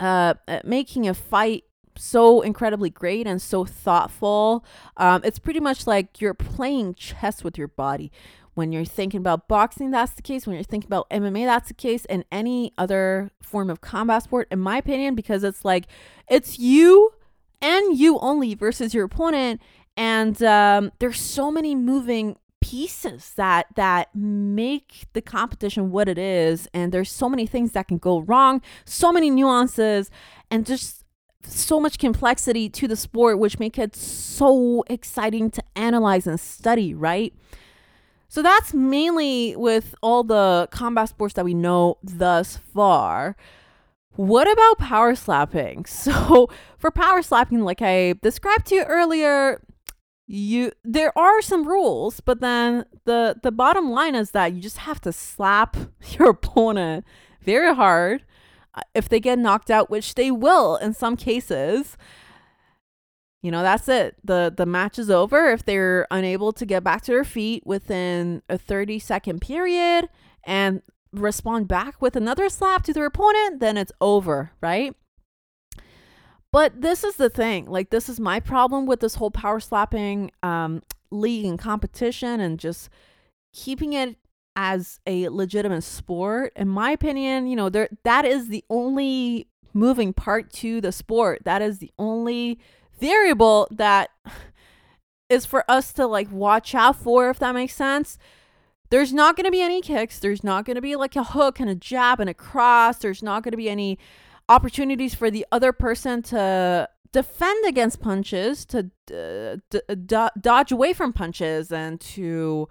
uh, 0.00 0.34
uh, 0.48 0.60
making 0.64 1.08
a 1.08 1.14
fight 1.14 1.64
so 1.96 2.40
incredibly 2.40 2.90
great 2.90 3.26
and 3.26 3.40
so 3.40 3.64
thoughtful. 3.64 4.64
Um, 4.96 5.20
it's 5.24 5.38
pretty 5.38 5.60
much 5.60 5.86
like 5.86 6.20
you're 6.20 6.34
playing 6.34 6.94
chess 6.94 7.44
with 7.44 7.56
your 7.56 7.68
body. 7.68 8.10
When 8.54 8.70
you're 8.70 8.84
thinking 8.84 9.18
about 9.18 9.48
boxing, 9.48 9.90
that's 9.90 10.12
the 10.12 10.22
case. 10.22 10.46
When 10.46 10.54
you're 10.54 10.64
thinking 10.64 10.88
about 10.88 11.10
MMA, 11.10 11.44
that's 11.44 11.68
the 11.68 11.74
case. 11.74 12.04
And 12.04 12.24
any 12.30 12.72
other 12.78 13.30
form 13.42 13.68
of 13.68 13.80
combat 13.80 14.22
sport, 14.22 14.46
in 14.50 14.60
my 14.60 14.78
opinion, 14.78 15.14
because 15.16 15.42
it's 15.42 15.64
like 15.64 15.86
it's 16.28 16.58
you 16.58 17.12
and 17.60 17.98
you 17.98 18.18
only 18.20 18.54
versus 18.54 18.94
your 18.94 19.04
opponent. 19.04 19.60
And 19.96 20.40
um, 20.42 20.92
there's 20.98 21.20
so 21.20 21.50
many 21.50 21.74
moving 21.74 22.36
pieces 22.64 23.34
that 23.34 23.66
that 23.76 24.08
make 24.14 25.04
the 25.12 25.20
competition 25.20 25.90
what 25.90 26.08
it 26.08 26.16
is 26.16 26.66
and 26.72 26.92
there's 26.92 27.12
so 27.12 27.28
many 27.28 27.46
things 27.46 27.72
that 27.72 27.86
can 27.86 27.98
go 27.98 28.20
wrong 28.20 28.62
so 28.86 29.12
many 29.12 29.28
nuances 29.28 30.10
and 30.50 30.64
just 30.64 31.04
so 31.42 31.78
much 31.78 31.98
complexity 31.98 32.70
to 32.70 32.88
the 32.88 32.96
sport 32.96 33.38
which 33.38 33.58
make 33.58 33.78
it 33.78 33.94
so 33.94 34.82
exciting 34.88 35.50
to 35.50 35.62
analyze 35.76 36.26
and 36.26 36.40
study 36.40 36.94
right 36.94 37.34
so 38.28 38.40
that's 38.40 38.72
mainly 38.72 39.54
with 39.56 39.94
all 40.02 40.24
the 40.24 40.66
combat 40.70 41.10
sports 41.10 41.34
that 41.34 41.44
we 41.44 41.52
know 41.52 41.98
thus 42.02 42.56
far 42.56 43.36
what 44.16 44.50
about 44.50 44.78
power 44.78 45.14
slapping? 45.16 45.84
So, 45.88 46.48
for 46.78 46.92
power 46.92 47.20
slapping, 47.20 47.62
like 47.62 47.82
I 47.82 48.14
described 48.22 48.66
to 48.66 48.76
you 48.76 48.82
earlier, 48.84 49.60
you 50.26 50.72
there 50.82 51.16
are 51.18 51.42
some 51.42 51.68
rules 51.68 52.20
but 52.20 52.40
then 52.40 52.86
the 53.04 53.36
the 53.42 53.52
bottom 53.52 53.90
line 53.90 54.14
is 54.14 54.30
that 54.30 54.54
you 54.54 54.60
just 54.60 54.78
have 54.78 54.98
to 54.98 55.12
slap 55.12 55.76
your 56.18 56.30
opponent 56.30 57.04
very 57.42 57.74
hard 57.74 58.24
uh, 58.74 58.80
if 58.94 59.08
they 59.08 59.20
get 59.20 59.38
knocked 59.38 59.70
out 59.70 59.90
which 59.90 60.14
they 60.14 60.30
will 60.30 60.76
in 60.76 60.92
some 60.94 61.16
cases. 61.16 61.96
You 63.42 63.50
know 63.50 63.62
that's 63.62 63.88
it. 63.88 64.16
The 64.24 64.52
the 64.54 64.66
match 64.66 64.98
is 64.98 65.10
over. 65.10 65.50
If 65.50 65.64
they're 65.64 66.06
unable 66.10 66.52
to 66.54 66.64
get 66.64 66.82
back 66.82 67.02
to 67.02 67.12
their 67.12 67.24
feet 67.24 67.62
within 67.66 68.42
a 68.48 68.56
30 68.56 68.98
second 68.98 69.40
period 69.40 70.08
and 70.44 70.82
respond 71.12 71.68
back 71.68 72.00
with 72.00 72.16
another 72.16 72.48
slap 72.48 72.82
to 72.82 72.92
their 72.92 73.06
opponent 73.06 73.60
then 73.60 73.76
it's 73.76 73.92
over 74.00 74.50
right 74.60 74.96
but 76.54 76.82
this 76.82 77.02
is 77.02 77.16
the 77.16 77.28
thing. 77.28 77.66
Like, 77.66 77.90
this 77.90 78.08
is 78.08 78.20
my 78.20 78.38
problem 78.38 78.86
with 78.86 79.00
this 79.00 79.16
whole 79.16 79.32
power 79.32 79.58
slapping 79.58 80.30
um, 80.44 80.84
league 81.10 81.46
and 81.46 81.58
competition 81.58 82.38
and 82.38 82.60
just 82.60 82.90
keeping 83.52 83.92
it 83.92 84.16
as 84.54 85.00
a 85.04 85.28
legitimate 85.30 85.82
sport. 85.82 86.52
In 86.54 86.68
my 86.68 86.92
opinion, 86.92 87.48
you 87.48 87.56
know, 87.56 87.68
there 87.68 87.88
that 88.04 88.24
is 88.24 88.50
the 88.50 88.62
only 88.70 89.48
moving 89.72 90.12
part 90.12 90.52
to 90.52 90.80
the 90.80 90.92
sport. 90.92 91.42
That 91.44 91.60
is 91.60 91.80
the 91.80 91.90
only 91.98 92.60
variable 93.00 93.66
that 93.72 94.10
is 95.28 95.44
for 95.44 95.68
us 95.68 95.92
to 95.94 96.06
like 96.06 96.30
watch 96.30 96.72
out 96.72 96.94
for, 96.94 97.30
if 97.30 97.40
that 97.40 97.56
makes 97.56 97.74
sense. 97.74 98.16
There's 98.90 99.12
not 99.12 99.34
going 99.34 99.46
to 99.46 99.50
be 99.50 99.60
any 99.60 99.80
kicks. 99.80 100.20
There's 100.20 100.44
not 100.44 100.66
going 100.66 100.76
to 100.76 100.80
be 100.80 100.94
like 100.94 101.16
a 101.16 101.24
hook 101.24 101.58
and 101.58 101.68
a 101.68 101.74
jab 101.74 102.20
and 102.20 102.30
a 102.30 102.34
cross. 102.34 102.98
There's 102.98 103.24
not 103.24 103.42
going 103.42 103.50
to 103.50 103.56
be 103.56 103.68
any 103.68 103.98
opportunities 104.48 105.14
for 105.14 105.30
the 105.30 105.46
other 105.50 105.72
person 105.72 106.22
to 106.22 106.88
defend 107.12 107.66
against 107.66 108.00
punches, 108.00 108.64
to 108.66 108.90
uh, 109.12 109.56
d- 109.70 109.80
d- 110.06 110.40
dodge 110.40 110.72
away 110.72 110.92
from 110.92 111.12
punches, 111.12 111.70
and 111.70 112.00
to 112.00 112.68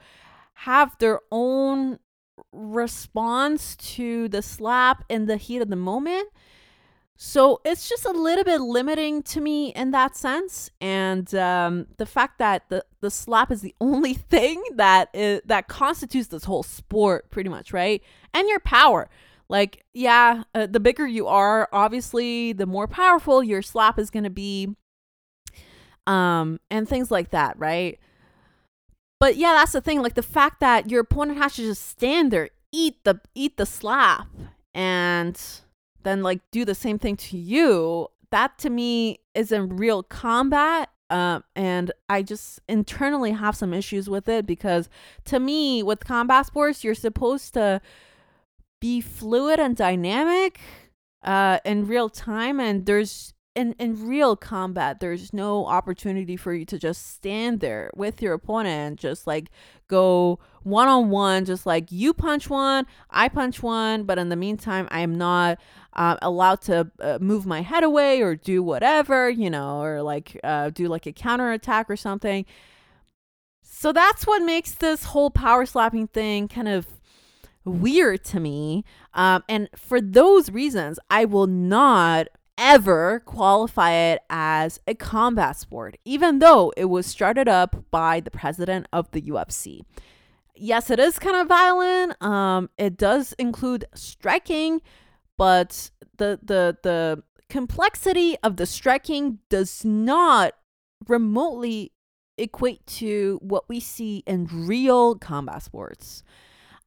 have 0.53 0.95
their 0.99 1.21
own 1.31 1.99
response 2.51 3.75
to 3.75 4.27
the 4.29 4.41
slap 4.41 5.03
in 5.09 5.25
the 5.25 5.37
heat 5.37 5.61
of 5.61 5.69
the 5.69 5.75
moment. 5.75 6.27
So 7.15 7.61
it's 7.63 7.87
just 7.87 8.05
a 8.05 8.11
little 8.11 8.43
bit 8.43 8.59
limiting 8.59 9.21
to 9.23 9.39
me 9.39 9.69
in 9.69 9.91
that 9.91 10.15
sense, 10.15 10.69
and 10.81 11.33
um, 11.35 11.87
the 11.97 12.05
fact 12.05 12.39
that 12.39 12.69
the, 12.69 12.83
the 13.01 13.11
slap 13.11 13.51
is 13.51 13.61
the 13.61 13.75
only 13.81 14.13
thing 14.13 14.61
that 14.75 15.09
is, 15.13 15.41
that 15.45 15.67
constitutes 15.67 16.27
this 16.27 16.43
whole 16.43 16.63
sport, 16.63 17.31
pretty 17.31 17.49
much, 17.49 17.71
right? 17.71 18.03
And 18.33 18.49
your 18.49 18.59
power. 18.59 19.09
Like, 19.49 19.85
yeah, 19.93 20.43
uh, 20.55 20.67
the 20.67 20.79
bigger 20.79 21.05
you 21.05 21.27
are, 21.27 21.69
obviously, 21.71 22.53
the 22.53 22.65
more 22.65 22.87
powerful 22.87 23.43
your 23.43 23.61
slap 23.61 23.99
is 23.99 24.09
going 24.09 24.23
to 24.23 24.29
be. 24.29 24.75
Um, 26.05 26.59
and 26.69 26.87
things 26.87 27.11
like 27.11 27.31
that, 27.31 27.57
right? 27.57 27.99
But 29.23 29.37
yeah, 29.37 29.53
that's 29.53 29.71
the 29.71 29.79
thing. 29.79 30.01
Like 30.01 30.15
the 30.15 30.21
fact 30.21 30.59
that 30.59 30.89
your 30.91 30.99
opponent 30.99 31.37
has 31.37 31.55
to 31.55 31.61
just 31.61 31.87
stand 31.87 32.29
there, 32.29 32.49
eat 32.73 33.01
the 33.05 33.21
eat 33.33 33.55
the 33.55 33.65
slap, 33.65 34.27
and 34.73 35.41
then 36.03 36.23
like 36.23 36.41
do 36.51 36.65
the 36.65 36.75
same 36.75 36.99
thing 36.99 37.15
to 37.15 37.37
you. 37.37 38.09
That 38.31 38.57
to 38.59 38.69
me 38.69 39.19
is 39.33 39.53
in 39.53 39.77
real 39.77 40.03
combat. 40.03 40.89
Um, 41.09 41.45
and 41.55 41.91
I 42.09 42.21
just 42.21 42.59
internally 42.67 43.31
have 43.31 43.55
some 43.55 43.73
issues 43.73 44.09
with 44.09 44.27
it 44.27 44.45
because 44.45 44.89
to 45.25 45.39
me, 45.39 45.83
with 45.83 46.03
combat 46.03 46.45
sports, 46.45 46.83
you're 46.83 46.93
supposed 46.93 47.53
to 47.53 47.79
be 48.83 48.99
fluid 48.99 49.61
and 49.61 49.77
dynamic 49.77 50.59
uh, 51.23 51.57
in 51.63 51.87
real 51.87 52.09
time. 52.09 52.59
And 52.59 52.85
there's 52.85 53.33
in, 53.55 53.75
in 53.79 54.09
real 54.09 54.35
combat, 54.35 54.99
there's 54.99 55.31
no 55.31 55.65
opportunity 55.67 56.35
for 56.35 56.53
you 56.53 56.65
to 56.65 56.77
just 56.77 57.13
stand 57.13 57.61
there 57.61 57.89
with 57.95 58.21
your 58.21 58.33
opponent 58.33 58.67
and 58.67 58.97
just 58.97 59.25
like 59.25 59.51
go 59.87 60.37
one 60.63 60.89
on 60.89 61.09
one, 61.09 61.45
just 61.45 61.65
like 61.65 61.93
you 61.93 62.13
punch 62.13 62.49
one, 62.49 62.85
I 63.09 63.29
punch 63.29 63.63
one, 63.63 64.03
but 64.03 64.17
in 64.17 64.27
the 64.27 64.35
meantime, 64.35 64.89
I 64.91 64.99
am 64.99 65.17
not 65.17 65.59
uh, 65.93 66.17
allowed 66.21 66.61
to 66.63 66.91
uh, 66.99 67.19
move 67.21 67.45
my 67.45 67.61
head 67.61 67.85
away 67.85 68.21
or 68.21 68.35
do 68.35 68.61
whatever, 68.61 69.29
you 69.29 69.49
know, 69.49 69.81
or 69.81 70.01
like 70.01 70.37
uh, 70.43 70.71
do 70.71 70.89
like 70.89 71.05
a 71.05 71.13
counter 71.13 71.53
attack 71.53 71.89
or 71.89 71.95
something. 71.95 72.45
So 73.61 73.93
that's 73.93 74.27
what 74.27 74.41
makes 74.43 74.73
this 74.73 75.05
whole 75.05 75.29
power 75.29 75.65
slapping 75.65 76.07
thing 76.07 76.49
kind 76.49 76.67
of 76.67 76.85
weird 77.65 78.23
to 78.25 78.39
me. 78.39 78.83
Um, 79.13 79.43
and 79.47 79.69
for 79.75 80.01
those 80.01 80.51
reasons, 80.51 80.99
I 81.09 81.25
will 81.25 81.47
not 81.47 82.27
ever 82.57 83.21
qualify 83.25 83.91
it 83.91 84.21
as 84.29 84.79
a 84.87 84.93
combat 84.93 85.57
sport, 85.57 85.97
even 86.05 86.39
though 86.39 86.71
it 86.77 86.85
was 86.85 87.05
started 87.05 87.47
up 87.47 87.85
by 87.91 88.19
the 88.19 88.31
president 88.31 88.87
of 88.93 89.09
the 89.11 89.21
UFC. 89.23 89.81
Yes, 90.55 90.89
it 90.89 90.99
is 90.99 91.17
kind 91.17 91.35
of 91.35 91.47
violent. 91.47 92.21
Um, 92.21 92.69
it 92.77 92.95
does 92.95 93.33
include 93.39 93.85
striking, 93.95 94.81
but 95.37 95.89
the 96.17 96.39
the 96.43 96.77
the 96.83 97.23
complexity 97.49 98.37
of 98.43 98.57
the 98.57 98.65
striking 98.65 99.39
does 99.49 99.83
not 99.83 100.53
remotely 101.07 101.91
equate 102.37 102.85
to 102.87 103.39
what 103.41 103.67
we 103.67 103.79
see 103.79 104.23
in 104.25 104.47
real 104.51 105.15
combat 105.15 105.63
sports. 105.63 106.23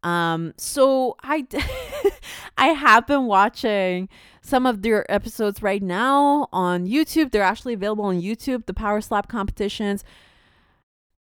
Um, 0.07 0.55
so 0.57 1.17
I 1.25 1.45
I 2.57 2.69
have 2.69 3.09
been 3.09 3.27
watching 3.27 4.09
some 4.41 4.65
of 4.65 4.83
their 4.83 5.11
episodes 5.11 5.65
right 5.65 5.83
now 5.83 6.47
on 6.53 6.87
YouTube. 6.87 7.33
They're 7.33 7.43
actually 7.43 7.75
available 7.75 8.05
on 8.05 8.23
YouTube, 8.23 8.67
the 8.67 8.73
Power 8.73 9.01
Slap 9.01 9.27
competitions. 9.27 10.05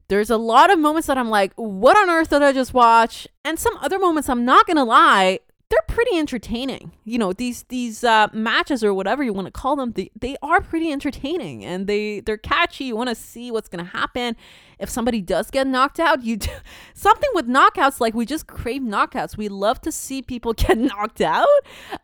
There's 0.07 0.29
a 0.29 0.37
lot 0.37 0.71
of 0.71 0.77
moments 0.77 1.07
that 1.07 1.17
I'm 1.17 1.31
like, 1.31 1.51
what 1.55 1.97
on 1.97 2.11
earth 2.11 2.29
did 2.29 2.43
I 2.43 2.53
just 2.53 2.75
watch? 2.75 3.27
And 3.43 3.57
some 3.57 3.75
other 3.77 3.97
moments 3.97 4.29
I'm 4.29 4.45
not 4.45 4.67
gonna 4.67 4.85
lie, 4.85 5.39
they're 5.69 5.79
pretty 5.87 6.17
entertaining. 6.17 6.91
You 7.03 7.19
know, 7.19 7.31
these 7.31 7.63
these 7.63 8.03
uh, 8.03 8.27
matches 8.33 8.83
or 8.83 8.93
whatever 8.93 9.23
you 9.23 9.33
want 9.33 9.45
to 9.45 9.51
call 9.51 9.75
them, 9.75 9.91
they, 9.91 10.09
they 10.19 10.35
are 10.41 10.61
pretty 10.61 10.91
entertaining 10.91 11.63
and 11.63 11.85
they 11.85 12.21
they're 12.21 12.37
catchy. 12.37 12.85
You 12.85 12.95
want 12.95 13.09
to 13.09 13.15
see 13.15 13.51
what's 13.51 13.69
gonna 13.69 13.83
happen 13.83 14.35
if 14.79 14.89
somebody 14.89 15.21
does 15.21 15.51
get 15.51 15.67
knocked 15.67 15.99
out. 15.99 16.23
You 16.23 16.37
do, 16.37 16.51
something 16.95 17.29
with 17.33 17.47
knockouts 17.47 17.99
like 17.99 18.15
we 18.15 18.25
just 18.25 18.47
crave 18.47 18.81
knockouts. 18.81 19.37
We 19.37 19.47
love 19.47 19.79
to 19.81 19.91
see 19.91 20.21
people 20.23 20.53
get 20.55 20.77
knocked 20.77 21.21
out. 21.21 21.47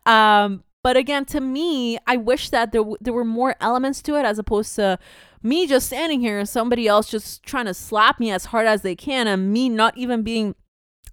Um, 0.04 0.62
but 0.84 0.96
again, 0.96 1.24
to 1.26 1.40
me, 1.40 1.98
I 2.06 2.16
wish 2.16 2.50
that 2.50 2.70
there 2.70 2.82
w- 2.82 2.98
there 3.00 3.12
were 3.12 3.24
more 3.24 3.56
elements 3.60 4.00
to 4.02 4.16
it 4.16 4.24
as 4.24 4.38
opposed 4.38 4.76
to 4.76 5.00
me 5.42 5.66
just 5.66 5.88
standing 5.88 6.20
here 6.20 6.38
and 6.38 6.48
somebody 6.48 6.86
else 6.86 7.10
just 7.10 7.42
trying 7.42 7.66
to 7.66 7.74
slap 7.74 8.20
me 8.20 8.30
as 8.30 8.46
hard 8.46 8.66
as 8.68 8.82
they 8.82 8.94
can 8.94 9.26
and 9.26 9.52
me 9.52 9.68
not 9.68 9.96
even 9.98 10.22
being 10.22 10.54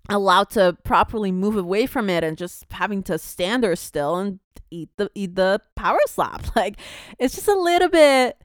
allowed 0.10 0.50
to 0.52 0.78
properly 0.84 1.32
move 1.32 1.56
away 1.56 1.86
from 1.86 2.10
it 2.10 2.24
and 2.24 2.38
just 2.38 2.66
having 2.72 3.04
to 3.04 3.18
stand 3.18 3.64
there 3.64 3.76
still 3.76 4.18
and 4.18 4.40
eat 4.70 4.90
the 4.98 5.10
eat 5.16 5.36
the 5.36 5.62
power 5.76 6.00
slap. 6.08 6.46
Like 6.56 6.78
it's 7.20 7.36
just 7.36 7.48
a 7.48 7.56
little 7.56 7.90
bit 7.90 8.38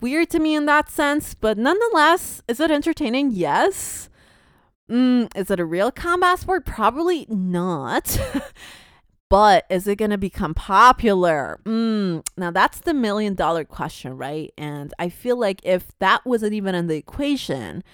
weird 0.00 0.30
to 0.30 0.38
me 0.38 0.54
in 0.54 0.66
that 0.66 0.90
sense, 0.90 1.34
but 1.34 1.58
nonetheless, 1.58 2.42
is 2.48 2.60
it 2.60 2.70
entertaining? 2.70 3.30
Yes. 3.32 4.08
Mm, 4.90 5.28
is 5.36 5.50
it 5.50 5.60
a 5.60 5.64
real 5.64 5.90
combat 5.90 6.38
sport? 6.38 6.64
Probably 6.64 7.26
not. 7.28 8.18
but 9.28 9.66
is 9.68 9.86
it 9.86 9.96
going 9.96 10.10
to 10.10 10.18
become 10.18 10.54
popular? 10.54 11.60
Mm, 11.64 12.24
now 12.36 12.50
that's 12.50 12.80
the 12.80 12.94
million 12.94 13.34
dollar 13.34 13.64
question, 13.64 14.16
right? 14.16 14.52
And 14.56 14.94
I 14.98 15.10
feel 15.10 15.38
like 15.38 15.60
if 15.64 15.92
that 15.98 16.24
wasn't 16.24 16.54
even 16.54 16.74
in 16.74 16.86
the 16.86 16.96
equation, 16.96 17.84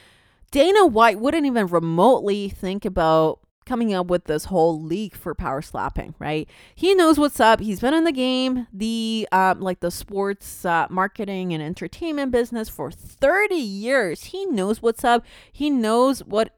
Dana 0.54 0.86
White 0.86 1.18
wouldn't 1.18 1.46
even 1.46 1.66
remotely 1.66 2.48
think 2.48 2.84
about 2.84 3.40
coming 3.66 3.92
up 3.92 4.06
with 4.06 4.26
this 4.26 4.44
whole 4.44 4.80
league 4.80 5.16
for 5.16 5.34
power 5.34 5.60
slapping, 5.60 6.14
right? 6.20 6.48
He 6.76 6.94
knows 6.94 7.18
what's 7.18 7.40
up. 7.40 7.58
He's 7.58 7.80
been 7.80 7.92
in 7.92 8.04
the 8.04 8.12
game, 8.12 8.68
the 8.72 9.26
uh, 9.32 9.56
like 9.58 9.80
the 9.80 9.90
sports 9.90 10.64
uh, 10.64 10.86
marketing 10.90 11.52
and 11.52 11.60
entertainment 11.60 12.30
business 12.30 12.68
for 12.68 12.92
30 12.92 13.56
years. 13.56 14.26
He 14.26 14.46
knows 14.46 14.80
what's 14.80 15.02
up. 15.02 15.26
He 15.52 15.70
knows 15.70 16.22
what 16.22 16.54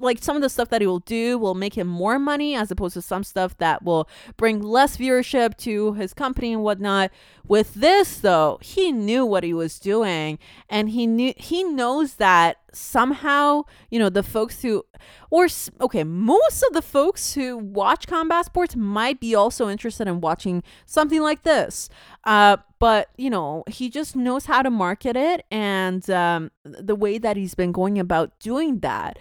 like 0.00 0.20
some 0.20 0.34
of 0.34 0.42
the 0.42 0.48
stuff 0.48 0.70
that 0.70 0.80
he 0.80 0.86
will 0.88 0.98
do 0.98 1.38
will 1.38 1.54
make 1.54 1.74
him 1.74 1.86
more 1.86 2.18
money 2.18 2.56
as 2.56 2.72
opposed 2.72 2.94
to 2.94 3.02
some 3.02 3.22
stuff 3.22 3.56
that 3.58 3.84
will 3.84 4.08
bring 4.36 4.60
less 4.60 4.96
viewership 4.96 5.56
to 5.58 5.92
his 5.92 6.14
company 6.14 6.54
and 6.54 6.62
whatnot 6.62 7.10
with 7.46 7.74
this 7.74 8.18
though 8.20 8.58
he 8.62 8.90
knew 8.90 9.26
what 9.26 9.44
he 9.44 9.52
was 9.52 9.78
doing 9.78 10.38
and 10.70 10.88
he 10.90 11.06
knew 11.06 11.34
he 11.36 11.62
knows 11.62 12.14
that 12.14 12.61
somehow 12.72 13.62
you 13.90 13.98
know 13.98 14.08
the 14.08 14.22
folks 14.22 14.62
who 14.62 14.84
or 15.30 15.46
okay 15.80 16.04
most 16.04 16.62
of 16.62 16.72
the 16.72 16.82
folks 16.82 17.34
who 17.34 17.56
watch 17.58 18.06
combat 18.06 18.46
sports 18.46 18.74
might 18.76 19.20
be 19.20 19.34
also 19.34 19.68
interested 19.68 20.08
in 20.08 20.20
watching 20.20 20.62
something 20.86 21.20
like 21.20 21.42
this. 21.42 21.88
Uh 22.24 22.56
but 22.78 23.10
you 23.16 23.30
know 23.30 23.62
he 23.68 23.88
just 23.88 24.16
knows 24.16 24.46
how 24.46 24.62
to 24.62 24.70
market 24.70 25.16
it 25.16 25.44
and 25.50 26.08
um, 26.10 26.50
the 26.64 26.96
way 26.96 27.18
that 27.18 27.36
he's 27.36 27.54
been 27.54 27.72
going 27.72 27.98
about 27.98 28.38
doing 28.40 28.80
that. 28.80 29.18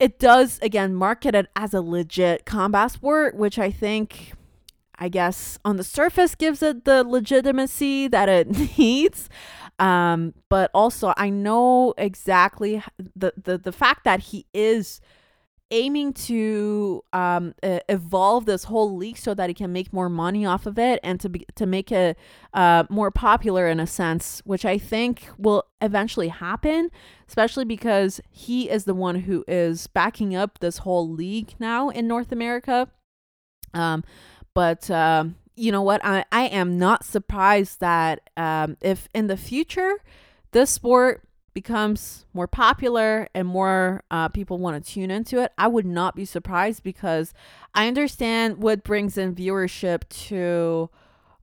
It 0.00 0.18
does 0.18 0.58
again 0.60 0.94
market 0.94 1.34
it 1.34 1.48
as 1.54 1.74
a 1.74 1.80
legit 1.80 2.46
combat 2.46 2.92
sport 2.92 3.36
which 3.36 3.58
i 3.58 3.68
think 3.68 4.32
i 4.96 5.08
guess 5.08 5.58
on 5.64 5.76
the 5.76 5.82
surface 5.82 6.36
gives 6.36 6.62
it 6.62 6.84
the 6.84 7.02
legitimacy 7.02 8.06
that 8.06 8.28
it 8.28 8.48
needs 8.78 9.28
um, 9.78 10.34
but 10.48 10.70
also 10.74 11.12
i 11.16 11.28
know 11.30 11.94
exactly 11.98 12.82
the, 13.16 13.32
the 13.42 13.58
the 13.58 13.72
fact 13.72 14.04
that 14.04 14.20
he 14.20 14.46
is 14.52 15.00
aiming 15.70 16.12
to 16.12 17.02
um, 17.12 17.54
uh, 17.62 17.80
evolve 17.88 18.46
this 18.46 18.64
whole 18.64 18.96
league 18.96 19.18
so 19.18 19.34
that 19.34 19.50
he 19.50 19.54
can 19.54 19.72
make 19.72 19.92
more 19.92 20.08
money 20.08 20.46
off 20.46 20.66
of 20.66 20.78
it 20.78 20.98
and 21.02 21.20
to 21.20 21.28
be 21.28 21.44
to 21.54 21.66
make 21.66 21.92
it 21.92 22.16
uh, 22.54 22.84
more 22.88 23.10
popular 23.10 23.68
in 23.68 23.80
a 23.80 23.86
sense, 23.86 24.40
which 24.44 24.64
I 24.64 24.78
think 24.78 25.28
will 25.36 25.64
eventually 25.80 26.28
happen, 26.28 26.90
especially 27.28 27.64
because 27.64 28.20
he 28.30 28.70
is 28.70 28.84
the 28.84 28.94
one 28.94 29.20
who 29.20 29.44
is 29.46 29.86
backing 29.88 30.34
up 30.34 30.58
this 30.60 30.78
whole 30.78 31.08
league 31.08 31.54
now 31.58 31.90
in 31.90 32.08
North 32.08 32.32
America. 32.32 32.88
Um, 33.74 34.04
but 34.54 34.90
um, 34.90 35.36
you 35.58 35.72
know 35.72 35.82
what? 35.82 36.00
I, 36.04 36.24
I 36.30 36.42
am 36.44 36.78
not 36.78 37.04
surprised 37.04 37.80
that 37.80 38.30
um, 38.36 38.76
if 38.80 39.08
in 39.14 39.26
the 39.26 39.36
future 39.36 39.96
this 40.52 40.70
sport 40.70 41.22
becomes 41.52 42.24
more 42.32 42.46
popular 42.46 43.28
and 43.34 43.48
more 43.48 44.04
uh, 44.10 44.28
people 44.28 44.58
want 44.58 44.82
to 44.82 44.92
tune 44.92 45.10
into 45.10 45.42
it, 45.42 45.52
I 45.58 45.66
would 45.66 45.86
not 45.86 46.14
be 46.14 46.24
surprised 46.24 46.82
because 46.82 47.34
I 47.74 47.88
understand 47.88 48.58
what 48.58 48.84
brings 48.84 49.18
in 49.18 49.34
viewership 49.34 50.08
to 50.28 50.88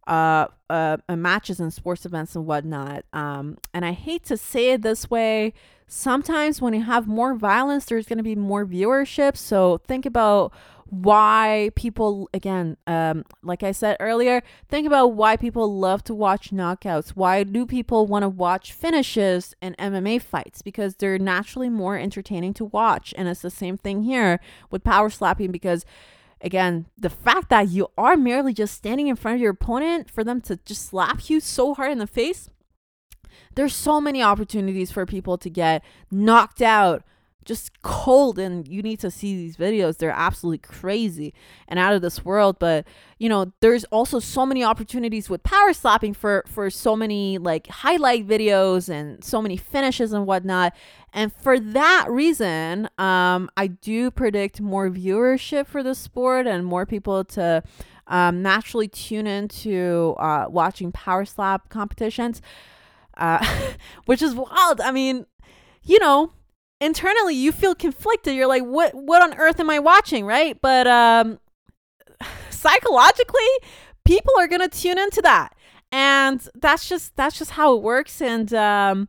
uh, 0.07 0.47
uh, 0.69 0.97
uh, 1.09 1.15
matches 1.15 1.59
and 1.59 1.73
sports 1.73 2.05
events 2.05 2.35
and 2.35 2.45
whatnot. 2.45 3.03
Um, 3.11 3.57
and 3.73 3.83
I 3.83 3.91
hate 3.91 4.23
to 4.25 4.37
say 4.37 4.71
it 4.71 4.83
this 4.83 5.09
way. 5.09 5.53
Sometimes 5.87 6.61
when 6.61 6.73
you 6.73 6.83
have 6.83 7.07
more 7.07 7.35
violence, 7.35 7.85
there's 7.85 8.07
going 8.07 8.17
to 8.17 8.23
be 8.23 8.35
more 8.35 8.65
viewership. 8.65 9.35
So 9.35 9.79
think 9.79 10.05
about 10.05 10.53
why 10.89 11.71
people 11.75 12.29
again 12.31 12.77
um 12.85 13.25
like 13.41 13.63
i 13.63 13.71
said 13.71 13.97
earlier 13.99 14.43
think 14.69 14.85
about 14.85 15.07
why 15.07 15.35
people 15.35 15.79
love 15.79 16.03
to 16.03 16.13
watch 16.13 16.51
knockouts. 16.51 17.09
Why 17.09 17.43
do 17.43 17.65
people 17.65 18.05
want 18.05 18.23
to 18.23 18.29
watch 18.29 18.71
finishes 18.71 19.55
in 19.61 19.75
mma 19.79 20.21
fights? 20.21 20.61
Because 20.61 20.95
they're 20.95 21.17
naturally 21.17 21.69
more 21.69 21.97
entertaining 21.97 22.53
to 22.55 22.65
watch. 22.65 23.13
And 23.17 23.27
it's 23.27 23.41
the 23.41 23.49
same 23.49 23.77
thing 23.77 24.03
here 24.03 24.39
with 24.69 24.83
power 24.83 25.09
slapping 25.09 25.51
because 25.51 25.85
again 26.41 26.85
the 26.97 27.09
fact 27.09 27.49
that 27.49 27.69
you 27.69 27.87
are 27.97 28.15
merely 28.15 28.53
just 28.53 28.75
standing 28.75 29.07
in 29.07 29.15
front 29.15 29.35
of 29.35 29.41
your 29.41 29.51
opponent 29.51 30.09
for 30.09 30.23
them 30.23 30.41
to 30.41 30.57
just 30.65 30.87
slap 30.87 31.29
you 31.29 31.39
so 31.39 31.73
hard 31.73 31.91
in 31.91 31.97
the 31.97 32.07
face 32.07 32.49
there's 33.55 33.73
so 33.73 34.01
many 34.01 34.21
opportunities 34.21 34.91
for 34.91 35.05
people 35.05 35.37
to 35.37 35.49
get 35.49 35.83
knocked 36.11 36.61
out 36.61 37.03
just 37.45 37.81
cold 37.83 38.37
and 38.39 38.67
you 38.67 38.81
need 38.81 38.99
to 38.99 39.11
see 39.11 39.35
these 39.35 39.55
videos. 39.55 39.97
They're 39.97 40.09
absolutely 40.09 40.57
crazy 40.57 41.33
and 41.67 41.79
out 41.79 41.93
of 41.93 42.01
this 42.01 42.25
world 42.25 42.57
but 42.59 42.85
you 43.17 43.29
know 43.29 43.53
there's 43.61 43.83
also 43.85 44.19
so 44.19 44.45
many 44.45 44.63
opportunities 44.63 45.29
with 45.29 45.43
power 45.43 45.71
slapping 45.73 46.13
for 46.13 46.43
for 46.47 46.69
so 46.69 46.95
many 46.95 47.37
like 47.37 47.67
highlight 47.67 48.27
videos 48.27 48.89
and 48.89 49.23
so 49.23 49.41
many 49.41 49.57
finishes 49.57 50.11
and 50.11 50.25
whatnot. 50.25 50.73
And 51.13 51.31
for 51.33 51.59
that 51.59 52.07
reason 52.09 52.89
um 52.97 53.49
i 53.55 53.67
do 53.67 54.11
predict 54.11 54.59
more 54.59 54.89
viewership 54.89 55.67
for 55.67 55.83
the 55.83 55.95
sport 55.95 56.47
and 56.47 56.65
more 56.65 56.85
people 56.85 57.23
to 57.23 57.63
um, 58.07 58.43
naturally 58.43 58.87
tune 58.87 59.25
into 59.25 60.15
uh, 60.19 60.45
watching 60.47 60.91
power 60.91 61.25
slap 61.25 61.69
competitions 61.69 62.41
uh, 63.17 63.43
which 64.05 64.21
is 64.21 64.35
wild. 64.35 64.81
I 64.81 64.91
mean 64.91 65.25
you 65.83 65.99
know 65.99 66.31
internally 66.81 67.35
you 67.35 67.51
feel 67.51 67.75
conflicted. 67.75 68.35
You're 68.35 68.47
like, 68.47 68.63
what 68.63 68.93
what 68.93 69.21
on 69.21 69.37
earth 69.37 69.59
am 69.59 69.69
I 69.69 69.79
watching, 69.79 70.25
right? 70.25 70.59
But 70.61 70.87
um 70.87 71.39
psychologically, 72.49 73.41
people 74.03 74.33
are 74.37 74.47
gonna 74.47 74.69
tune 74.69 74.97
into 74.97 75.21
that. 75.21 75.55
And 75.91 76.47
that's 76.55 76.87
just 76.89 77.15
that's 77.15 77.37
just 77.37 77.51
how 77.51 77.75
it 77.75 77.81
works. 77.81 78.21
And 78.21 78.53
um 78.53 79.07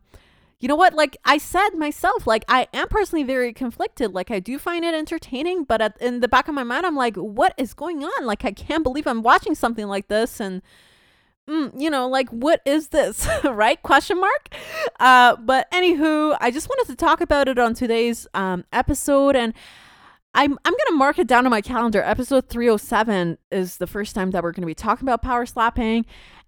you 0.59 0.69
know 0.69 0.77
what? 0.77 0.95
Like 0.95 1.19
I 1.25 1.37
said 1.37 1.71
myself, 1.75 2.27
like 2.27 2.45
I 2.49 2.67
am 2.73 2.89
personally 2.89 3.25
very 3.25 3.53
conflicted. 3.53 4.13
Like 4.15 4.31
I 4.31 4.41
do 4.41 4.59
find 4.59 4.85
it 4.85 4.95
entertaining, 4.95 5.65
but 5.65 5.83
at, 5.83 6.01
in 6.01 6.21
the 6.21 6.29
back 6.29 6.49
of 6.49 6.55
my 6.55 6.65
mind, 6.65 6.87
I'm 6.87 6.97
like, 6.97 7.17
what 7.17 7.53
is 7.59 7.75
going 7.75 8.03
on? 8.03 8.25
Like 8.25 8.45
I 8.45 8.53
can't 8.53 8.83
believe 8.83 9.07
I'm 9.07 9.23
watching 9.23 9.55
something 9.55 9.87
like 9.87 10.09
this, 10.09 10.41
and 10.41 10.63
mm, 11.49 11.81
you 11.81 11.91
know, 11.91 12.09
like 12.09 12.29
what 12.31 12.61
is 12.65 12.89
this, 12.89 13.29
right? 13.45 13.83
Question 13.83 14.21
mark. 14.21 14.55
Uh, 15.01 15.37
but 15.37 15.71
anywho, 15.71 16.37
I 16.41 16.51
just 16.51 16.69
wanted 16.69 16.91
to 16.91 16.97
talk 16.97 17.21
about 17.21 17.49
it 17.49 17.59
on 17.59 17.75
today's 17.75 18.27
um, 18.35 18.65
episode, 18.73 19.37
and 19.37 19.55
I'm 20.35 20.59
I'm 20.65 20.75
gonna 20.87 20.97
mark 20.99 21.19
it 21.19 21.27
down 21.27 21.47
on 21.47 21.51
my 21.51 21.63
calendar. 21.63 22.03
Episode 22.03 22.49
307 22.49 23.39
is 23.51 23.79
the 23.79 23.87
first 23.87 24.15
time 24.15 24.31
that 24.33 24.43
we're 24.43 24.53
gonna 24.53 24.67
be 24.67 24.75
talking 24.75 25.07
about 25.07 25.23
power 25.23 25.47
slapping. 25.47 26.05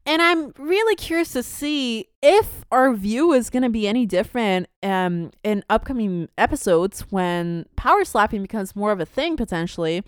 And 0.08 0.22
I'm 0.22 0.52
really 0.58 0.96
curious 0.96 1.32
to 1.34 1.42
see 1.42 2.08
if 2.22 2.64
our 2.72 2.94
view 2.94 3.34
is 3.34 3.50
going 3.50 3.62
to 3.62 3.68
be 3.68 3.86
any 3.86 4.06
different 4.06 4.66
um, 4.82 5.32
in 5.44 5.62
upcoming 5.68 6.30
episodes 6.38 7.02
when 7.10 7.66
power 7.76 8.06
slapping 8.06 8.40
becomes 8.40 8.74
more 8.74 8.90
of 8.90 9.00
a 9.00 9.04
thing 9.04 9.36
potentially 9.36 10.02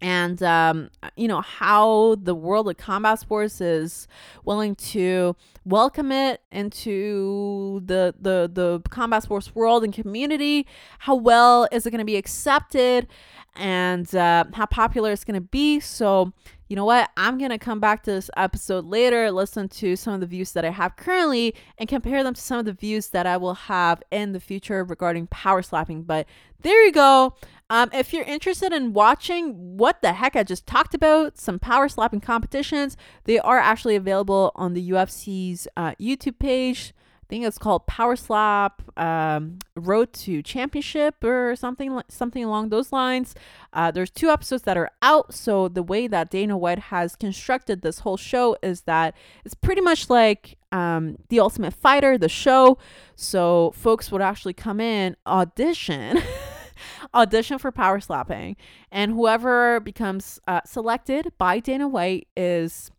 and 0.00 0.42
um, 0.42 0.90
you 1.16 1.28
know 1.28 1.40
how 1.40 2.16
the 2.16 2.34
world 2.34 2.68
of 2.68 2.76
combat 2.76 3.18
sports 3.18 3.60
is 3.60 4.06
willing 4.44 4.74
to 4.76 5.34
welcome 5.64 6.12
it 6.12 6.42
into 6.52 7.80
the 7.84 8.14
the 8.20 8.50
the 8.52 8.80
combat 8.90 9.22
sports 9.22 9.54
world 9.54 9.84
and 9.84 9.92
community 9.92 10.66
how 11.00 11.14
well 11.14 11.66
is 11.72 11.86
it 11.86 11.90
going 11.90 11.98
to 11.98 12.04
be 12.04 12.16
accepted 12.16 13.06
and 13.56 14.14
uh, 14.14 14.44
how 14.52 14.66
popular 14.66 15.12
it's 15.12 15.24
going 15.24 15.34
to 15.34 15.40
be. 15.40 15.80
So 15.80 16.32
you 16.68 16.76
know 16.76 16.84
what? 16.84 17.10
I'm 17.16 17.38
going 17.38 17.50
to 17.50 17.58
come 17.58 17.80
back 17.80 18.02
to 18.04 18.12
this 18.12 18.30
episode 18.36 18.84
later 18.84 19.30
listen 19.30 19.68
to 19.68 19.96
some 19.96 20.14
of 20.14 20.20
the 20.20 20.26
views 20.26 20.52
that 20.52 20.64
i 20.64 20.70
have 20.70 20.96
currently 20.96 21.54
and 21.78 21.88
compare 21.88 22.24
them 22.24 22.34
to 22.34 22.40
some 22.40 22.58
of 22.58 22.64
the 22.64 22.72
views 22.72 23.08
that 23.08 23.26
i 23.26 23.36
will 23.36 23.54
have 23.54 24.02
in 24.10 24.32
the 24.32 24.40
future 24.40 24.84
regarding 24.84 25.26
power 25.28 25.62
slapping. 25.62 26.02
But 26.02 26.26
there 26.62 26.84
you 26.84 26.92
go. 26.92 27.34
Um, 27.68 27.90
if 27.92 28.12
you're 28.12 28.24
interested 28.24 28.72
in 28.72 28.92
watching 28.92 29.76
what 29.76 30.00
the 30.00 30.12
heck 30.12 30.36
I 30.36 30.42
just 30.42 30.66
talked 30.66 30.94
about, 30.94 31.36
some 31.36 31.58
power 31.58 31.88
slapping 31.88 32.20
competitions, 32.20 32.96
they 33.24 33.38
are 33.38 33.58
actually 33.58 33.96
available 33.96 34.52
on 34.54 34.72
the 34.72 34.90
UFC's 34.90 35.66
uh, 35.76 35.92
YouTube 36.00 36.38
page. 36.38 36.94
I 37.26 37.28
think 37.28 37.44
it's 37.44 37.58
called 37.58 37.88
Power 37.88 38.14
Slap 38.14 38.82
um, 38.96 39.58
Road 39.74 40.12
to 40.12 40.42
Championship 40.42 41.24
or 41.24 41.56
something 41.56 42.00
something 42.08 42.44
along 42.44 42.68
those 42.68 42.92
lines. 42.92 43.34
Uh, 43.72 43.90
there's 43.90 44.10
two 44.10 44.28
episodes 44.28 44.62
that 44.62 44.76
are 44.76 44.92
out. 45.02 45.34
So 45.34 45.66
the 45.66 45.82
way 45.82 46.06
that 46.06 46.30
Dana 46.30 46.56
White 46.56 46.78
has 46.78 47.16
constructed 47.16 47.82
this 47.82 48.00
whole 48.00 48.16
show 48.16 48.56
is 48.62 48.82
that 48.82 49.16
it's 49.44 49.56
pretty 49.56 49.80
much 49.80 50.08
like 50.08 50.56
um, 50.70 51.16
the 51.28 51.40
Ultimate 51.40 51.74
Fighter, 51.74 52.16
the 52.16 52.28
show. 52.28 52.78
So 53.16 53.72
folks 53.74 54.12
would 54.12 54.22
actually 54.22 54.54
come 54.54 54.78
in, 54.80 55.16
audition. 55.26 56.22
audition 57.14 57.58
for 57.58 57.72
power 57.72 57.98
slapping, 57.98 58.54
and 58.92 59.10
whoever 59.10 59.80
becomes 59.80 60.38
uh, 60.46 60.60
selected 60.64 61.32
by 61.38 61.58
Dana 61.58 61.88
White 61.88 62.28
is 62.36 62.92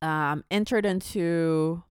um, 0.00 0.42
entered 0.50 0.86
into 0.86 1.82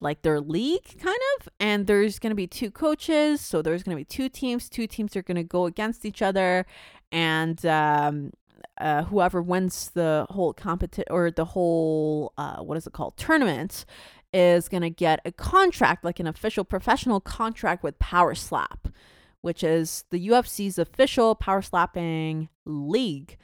like 0.00 0.22
their 0.22 0.40
league 0.40 0.98
kind 1.00 1.18
of 1.38 1.48
and 1.58 1.86
there's 1.86 2.18
going 2.18 2.30
to 2.30 2.36
be 2.36 2.46
two 2.46 2.70
coaches 2.70 3.40
so 3.40 3.62
there's 3.62 3.82
going 3.82 3.96
to 3.96 4.00
be 4.00 4.04
two 4.04 4.28
teams 4.28 4.68
two 4.68 4.86
teams 4.86 5.16
are 5.16 5.22
going 5.22 5.36
to 5.36 5.44
go 5.44 5.66
against 5.66 6.04
each 6.04 6.20
other 6.20 6.66
and 7.12 7.64
um, 7.64 8.30
uh, 8.78 9.04
whoever 9.04 9.40
wins 9.40 9.90
the 9.94 10.26
whole 10.30 10.52
competition 10.52 11.04
or 11.10 11.30
the 11.30 11.46
whole 11.46 12.32
uh, 12.36 12.56
what 12.56 12.76
is 12.76 12.86
it 12.86 12.92
called 12.92 13.16
tournament 13.16 13.84
is 14.34 14.68
going 14.68 14.82
to 14.82 14.90
get 14.90 15.20
a 15.24 15.32
contract 15.32 16.04
like 16.04 16.20
an 16.20 16.26
official 16.26 16.64
professional 16.64 17.20
contract 17.20 17.82
with 17.82 17.98
power 17.98 18.34
slap 18.34 18.88
which 19.46 19.62
is 19.62 20.04
the 20.10 20.28
UFC's 20.28 20.76
official 20.76 21.36
power 21.36 21.62
slapping 21.62 22.48
league. 22.64 23.36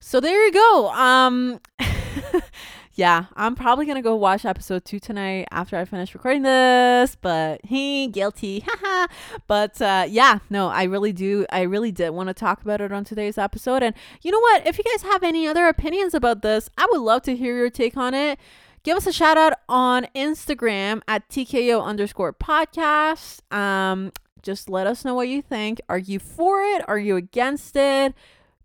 So 0.00 0.18
there 0.18 0.42
you 0.46 0.52
go. 0.52 0.90
Um 0.94 1.60
yeah, 2.94 3.26
I'm 3.36 3.54
probably 3.54 3.86
gonna 3.86 4.02
go 4.02 4.14
watch 4.14 4.44
episode 4.44 4.84
two 4.84 4.98
tonight 4.98 5.48
after 5.50 5.76
I 5.76 5.84
finish 5.84 6.14
recording 6.14 6.42
this, 6.42 7.16
but 7.20 7.60
he 7.64 8.06
guilty. 8.08 8.60
Haha. 8.66 9.06
but 9.46 9.80
uh 9.82 10.06
yeah, 10.08 10.38
no, 10.50 10.68
I 10.68 10.84
really 10.84 11.12
do 11.12 11.46
I 11.50 11.62
really 11.62 11.92
did 11.92 12.10
want 12.10 12.28
to 12.28 12.34
talk 12.34 12.62
about 12.62 12.80
it 12.80 12.92
on 12.92 13.04
today's 13.04 13.38
episode. 13.38 13.82
And 13.82 13.94
you 14.22 14.30
know 14.30 14.40
what? 14.40 14.66
If 14.66 14.78
you 14.78 14.84
guys 14.84 15.02
have 15.02 15.22
any 15.22 15.46
other 15.46 15.66
opinions 15.66 16.14
about 16.14 16.42
this, 16.42 16.70
I 16.78 16.86
would 16.90 17.00
love 17.00 17.22
to 17.22 17.36
hear 17.36 17.56
your 17.56 17.70
take 17.70 17.96
on 17.96 18.14
it 18.14 18.38
give 18.84 18.96
us 18.98 19.06
a 19.06 19.12
shout 19.12 19.36
out 19.36 19.54
on 19.68 20.06
Instagram 20.14 21.00
at 21.08 21.28
TKO 21.28 21.82
underscore 21.82 22.32
podcast. 22.32 23.40
Um, 23.52 24.12
just 24.42 24.68
let 24.68 24.86
us 24.86 25.04
know 25.04 25.14
what 25.14 25.28
you 25.28 25.42
think. 25.42 25.80
Are 25.88 25.98
you 25.98 26.18
for 26.18 26.62
it? 26.62 26.86
Are 26.86 26.98
you 26.98 27.16
against 27.16 27.74
it? 27.76 28.14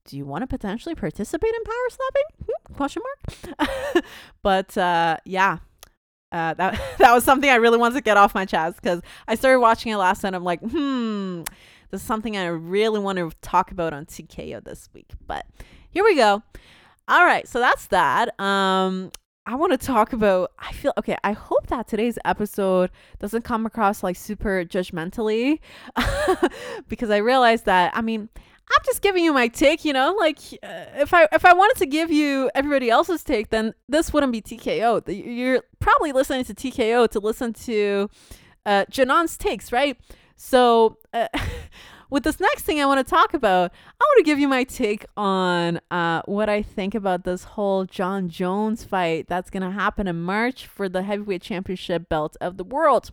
Do 0.10 0.18
you 0.18 0.26
want 0.26 0.42
to 0.42 0.48
potentially 0.48 0.96
participate 0.96 1.54
in 1.54 1.64
power 1.64 1.76
slapping? 1.92 2.48
Hmm, 2.48 2.74
question 2.74 3.04
mark. 3.04 4.04
but 4.42 4.76
uh, 4.76 5.18
yeah, 5.24 5.60
uh, 6.32 6.56
that 6.56 6.82
that 6.98 7.14
was 7.14 7.24
something 7.24 7.48
I 7.48 7.56
really 7.56 7.78
wanted 7.78 7.94
to 7.94 8.02
get 8.02 8.18
off 8.18 8.34
my 8.34 8.44
chest 8.44 8.82
because 8.82 9.02
I 9.28 9.36
started 9.36 9.60
watching 9.60 9.92
it 9.92 9.98
last 9.98 10.24
night. 10.24 10.34
I'm 10.34 10.44
like, 10.44 10.62
hmm, 10.62 11.44
this 11.92 12.02
is 12.02 12.08
something 12.08 12.36
I 12.36 12.48
really 12.48 13.00
want 13.00 13.20
to 13.20 13.30
talk 13.42 13.70
about 13.70 13.94
on 13.94 14.08
TKO 14.08 14.64
this 14.64 14.90
week. 14.96 15.12
But 15.28 15.46
here 15.92 16.04
we 16.04 16.16
go. 16.16 16.42
All 17.08 17.24
right, 17.24 17.48
so 17.48 17.60
that's 17.60 17.86
that. 17.88 18.40
Um, 18.40 19.12
I 19.46 19.54
want 19.54 19.74
to 19.74 19.78
talk 19.78 20.12
about. 20.14 20.54
I 20.58 20.72
feel 20.72 20.92
okay. 20.98 21.18
I 21.24 21.34
hope 21.34 21.68
that 21.68 21.88
today's 21.88 22.18
episode 22.26 22.90
doesn't 23.20 23.44
come 23.44 23.68
across 23.68 24.02
like 24.02 24.16
super 24.16 24.66
judgmentally 24.66 25.60
because 26.88 27.12
I 27.12 27.18
realize 27.18 27.62
that. 27.64 27.96
I 27.96 28.02
mean, 28.02 28.30
I'm 28.72 28.84
just 28.86 29.02
giving 29.02 29.24
you 29.24 29.34
my 29.34 29.48
take. 29.48 29.84
You 29.84 29.94
know, 29.94 30.16
like 30.18 30.40
uh, 30.64 30.86
if 30.96 31.14
I 31.14 31.28
if 31.32 31.46
I 31.46 31.54
wanted 31.54 31.78
to 31.80 31.86
give 31.86 32.12
you 32.12 32.50
everybody 32.54 32.90
else's 32.90 33.24
take, 33.24 33.50
then 33.50 33.74
this 33.88 34.14
wouldn't 34.14 34.32
be 34.32 34.42
TKO. 34.42 35.04
You're 35.08 35.64
probably 35.80 36.12
listening 36.12 36.44
to 36.46 36.54
TKO 36.54 37.10
to 37.10 37.20
listen 37.20 37.54
to 37.54 38.10
uh, 38.66 38.86
Janon's 38.90 39.38
takes, 39.38 39.72
right? 39.72 39.98
So. 40.36 40.98
Uh, 41.14 41.28
with 42.10 42.24
this 42.24 42.40
next 42.40 42.64
thing 42.64 42.82
I 42.82 42.86
want 42.86 43.06
to 43.06 43.10
talk 43.10 43.34
about, 43.34 43.72
I 43.72 44.04
want 44.04 44.18
to 44.18 44.24
give 44.24 44.40
you 44.40 44.48
my 44.48 44.64
take 44.64 45.06
on 45.16 45.80
uh, 45.92 46.24
what 46.26 46.50
I 46.50 46.62
think 46.62 46.96
about 46.96 47.24
this 47.24 47.44
whole 47.44 47.86
Jon 47.86 48.30
Jones 48.30 48.84
fight 48.84 49.28
that's 49.28 49.50
to 49.52 49.70
happen 49.70 50.08
in 50.08 50.22
March 50.22 50.66
for 50.66 50.90
the 50.90 51.04
heavyweight 51.04 51.42
championship 51.42 52.10
belt 52.10 52.36
of 52.42 52.58
the 52.58 52.64
world. 52.64 53.12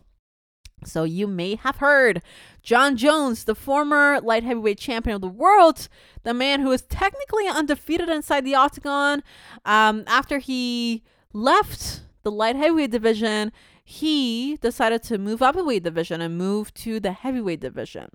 So 0.83 1.03
you 1.03 1.27
may 1.27 1.55
have 1.55 1.77
heard 1.77 2.21
Jon 2.61 2.97
Jones, 2.97 3.45
the 3.45 3.55
former 3.55 4.19
light 4.21 4.43
heavyweight 4.43 4.77
champion 4.77 5.15
of 5.15 5.21
the 5.21 5.27
world, 5.27 5.87
the 6.23 6.33
man 6.33 6.61
who 6.61 6.71
is 6.71 6.83
technically 6.83 7.47
undefeated 7.47 8.09
inside 8.09 8.45
the 8.45 8.55
octagon, 8.55 9.23
um, 9.65 10.03
after 10.07 10.37
he 10.37 11.03
left 11.33 12.01
the 12.23 12.31
light 12.31 12.55
heavyweight 12.55 12.91
division, 12.91 13.51
he 13.83 14.57
decided 14.57 15.01
to 15.03 15.17
move 15.17 15.41
up 15.41 15.55
a 15.55 15.63
weight 15.63 15.83
division 15.83 16.21
and 16.21 16.37
move 16.37 16.73
to 16.75 16.99
the 16.99 17.11
heavyweight 17.11 17.61
division. 17.61 18.09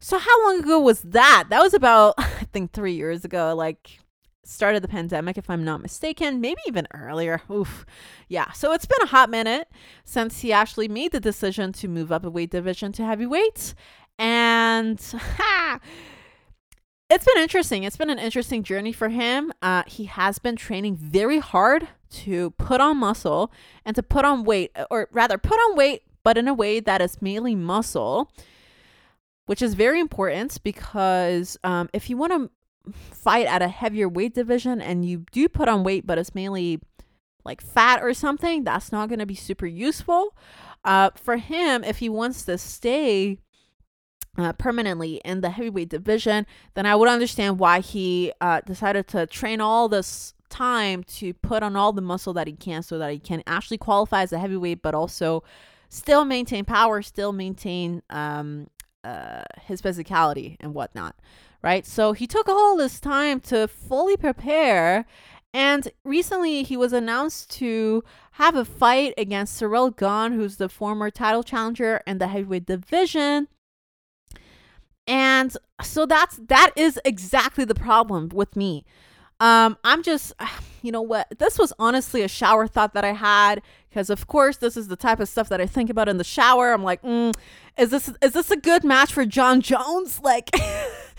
So 0.00 0.18
how 0.18 0.46
long 0.46 0.60
ago 0.60 0.80
was 0.80 1.02
that? 1.02 1.44
That 1.50 1.62
was 1.62 1.74
about 1.74 2.14
I 2.18 2.46
think 2.52 2.72
3 2.72 2.92
years 2.92 3.24
ago, 3.24 3.54
like 3.54 4.00
start 4.44 4.74
of 4.74 4.82
the 4.82 4.88
pandemic 4.88 5.38
if 5.38 5.48
I'm 5.48 5.64
not 5.64 5.82
mistaken, 5.82 6.40
maybe 6.40 6.60
even 6.66 6.86
earlier. 6.92 7.42
Oof. 7.50 7.86
Yeah, 8.28 8.50
so 8.52 8.72
it's 8.72 8.86
been 8.86 9.02
a 9.02 9.06
hot 9.06 9.30
minute 9.30 9.68
since 10.04 10.40
he 10.40 10.52
actually 10.52 10.88
made 10.88 11.12
the 11.12 11.20
decision 11.20 11.72
to 11.74 11.88
move 11.88 12.10
up 12.10 12.24
a 12.24 12.30
weight 12.30 12.50
division 12.50 12.92
to 12.92 13.04
heavyweight 13.04 13.74
and 14.18 15.00
ha, 15.36 15.80
it's 17.08 17.24
been 17.24 17.42
interesting. 17.42 17.84
It's 17.84 17.96
been 17.96 18.10
an 18.10 18.18
interesting 18.18 18.62
journey 18.62 18.92
for 18.92 19.10
him. 19.10 19.52
Uh, 19.60 19.82
he 19.86 20.04
has 20.04 20.38
been 20.38 20.56
training 20.56 20.96
very 20.96 21.38
hard 21.38 21.88
to 22.10 22.50
put 22.52 22.80
on 22.80 22.96
muscle 22.98 23.52
and 23.84 23.94
to 23.96 24.02
put 24.02 24.24
on 24.24 24.44
weight, 24.44 24.74
or 24.90 25.08
rather, 25.12 25.38
put 25.38 25.56
on 25.56 25.76
weight, 25.76 26.02
but 26.22 26.38
in 26.38 26.48
a 26.48 26.54
way 26.54 26.80
that 26.80 27.02
is 27.02 27.20
mainly 27.20 27.54
muscle 27.54 28.30
which 29.46 29.62
is 29.62 29.74
very 29.74 30.00
important 30.00 30.62
because 30.62 31.58
um, 31.64 31.88
if 31.92 32.08
you 32.08 32.16
want 32.16 32.32
to 32.32 32.50
fight 33.10 33.46
at 33.46 33.62
a 33.62 33.68
heavier 33.68 34.08
weight 34.08 34.34
division 34.34 34.80
and 34.80 35.04
you 35.04 35.24
do 35.32 35.48
put 35.48 35.68
on 35.68 35.84
weight, 35.84 36.06
but 36.06 36.18
it's 36.18 36.34
mainly 36.34 36.80
like 37.44 37.60
fat 37.60 38.02
or 38.02 38.14
something, 38.14 38.64
that's 38.64 38.92
not 38.92 39.08
going 39.08 39.18
to 39.18 39.26
be 39.26 39.34
super 39.34 39.66
useful. 39.66 40.36
Uh, 40.84 41.10
for 41.14 41.36
him, 41.36 41.84
if 41.84 41.98
he 41.98 42.08
wants 42.08 42.44
to 42.44 42.56
stay 42.58 43.38
uh, 44.38 44.52
permanently 44.54 45.20
in 45.24 45.40
the 45.40 45.50
heavyweight 45.50 45.88
division, 45.88 46.46
then 46.74 46.86
I 46.86 46.94
would 46.94 47.08
understand 47.08 47.58
why 47.58 47.80
he 47.80 48.32
uh, 48.40 48.60
decided 48.60 49.08
to 49.08 49.26
train 49.26 49.60
all 49.60 49.88
this 49.88 50.34
time 50.48 51.02
to 51.04 51.32
put 51.34 51.62
on 51.62 51.76
all 51.76 51.92
the 51.92 52.02
muscle 52.02 52.32
that 52.34 52.46
he 52.46 52.52
can 52.52 52.82
so 52.82 52.98
that 52.98 53.10
he 53.10 53.18
can 53.18 53.42
actually 53.46 53.78
qualify 53.78 54.22
as 54.22 54.32
a 54.32 54.38
heavyweight, 54.38 54.82
but 54.82 54.94
also 54.94 55.42
still 55.88 56.24
maintain 56.24 56.64
power, 56.64 57.02
still 57.02 57.32
maintain 57.32 58.02
um, 58.10 58.68
uh, 59.04 59.42
his 59.62 59.82
physicality 59.82 60.56
and 60.60 60.74
whatnot, 60.74 61.16
right? 61.62 61.86
So 61.86 62.12
he 62.12 62.26
took 62.26 62.48
all 62.48 62.76
this 62.76 63.00
time 63.00 63.40
to 63.40 63.68
fully 63.68 64.16
prepare. 64.16 65.06
And 65.54 65.88
recently, 66.04 66.62
he 66.62 66.76
was 66.76 66.92
announced 66.92 67.50
to 67.52 68.02
have 68.32 68.56
a 68.56 68.64
fight 68.64 69.12
against 69.18 69.60
Ciryl 69.60 69.94
Gane, 69.94 70.32
who's 70.32 70.56
the 70.56 70.68
former 70.68 71.10
title 71.10 71.42
challenger 71.42 72.00
in 72.06 72.18
the 72.18 72.28
heavyweight 72.28 72.66
division. 72.66 73.48
And 75.06 75.54
so 75.82 76.06
that's 76.06 76.38
that 76.48 76.70
is 76.76 76.98
exactly 77.04 77.64
the 77.64 77.74
problem 77.74 78.30
with 78.32 78.56
me. 78.56 78.84
Um, 79.40 79.76
I'm 79.82 80.04
just, 80.04 80.32
you 80.82 80.92
know 80.92 81.02
what? 81.02 81.26
This 81.38 81.58
was 81.58 81.72
honestly 81.78 82.22
a 82.22 82.28
shower 82.28 82.66
thought 82.66 82.94
that 82.94 83.04
I 83.04 83.12
had 83.12 83.60
because, 83.90 84.08
of 84.08 84.26
course, 84.26 84.56
this 84.56 84.76
is 84.76 84.88
the 84.88 84.96
type 84.96 85.20
of 85.20 85.28
stuff 85.28 85.48
that 85.48 85.60
I 85.60 85.66
think 85.66 85.90
about 85.90 86.08
in 86.08 86.16
the 86.16 86.24
shower. 86.24 86.72
I'm 86.72 86.84
like, 86.84 87.02
mm, 87.02 87.34
is 87.76 87.90
this 87.90 88.10
is 88.22 88.32
this 88.32 88.50
a 88.50 88.56
good 88.56 88.84
match 88.84 89.12
for 89.12 89.26
Jon 89.26 89.60
Jones? 89.60 90.20
Like, 90.32 90.50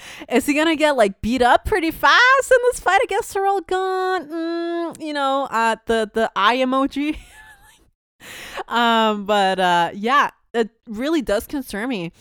is 0.30 0.46
he 0.46 0.54
gonna 0.54 0.76
get 0.76 0.96
like 0.96 1.22
beat 1.22 1.42
up 1.42 1.66
pretty 1.66 1.92
fast 1.92 2.52
in 2.52 2.58
this 2.64 2.80
fight 2.80 3.02
against 3.04 3.34
Ciryl 3.34 3.66
Gane? 3.68 4.30
Mm, 4.30 5.02
you 5.02 5.14
know, 5.14 5.48
uh, 5.50 5.76
the 5.86 6.10
the 6.14 6.32
eye 6.36 6.58
emoji. 6.58 7.18
um, 8.68 9.26
but 9.26 9.60
uh, 9.60 9.92
yeah, 9.94 10.32
it 10.54 10.70
really 10.88 11.22
does 11.22 11.48
concern 11.48 11.90
me, 11.90 12.12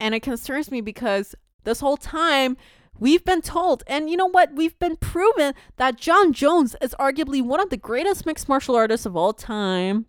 and 0.00 0.14
it 0.14 0.20
concerns 0.20 0.70
me 0.70 0.80
because 0.80 1.34
this 1.64 1.80
whole 1.80 1.96
time 1.96 2.56
We've 2.98 3.24
been 3.24 3.42
told, 3.42 3.82
and 3.88 4.08
you 4.08 4.16
know 4.16 4.28
what? 4.28 4.54
We've 4.54 4.78
been 4.78 4.96
proven 4.96 5.54
that 5.76 5.96
Jon 5.96 6.32
Jones 6.32 6.76
is 6.80 6.94
arguably 7.00 7.42
one 7.42 7.58
of 7.58 7.70
the 7.70 7.76
greatest 7.76 8.26
mixed 8.26 8.48
martial 8.48 8.76
artists 8.76 9.06
of 9.06 9.16
all 9.16 9.32
time. 9.32 10.06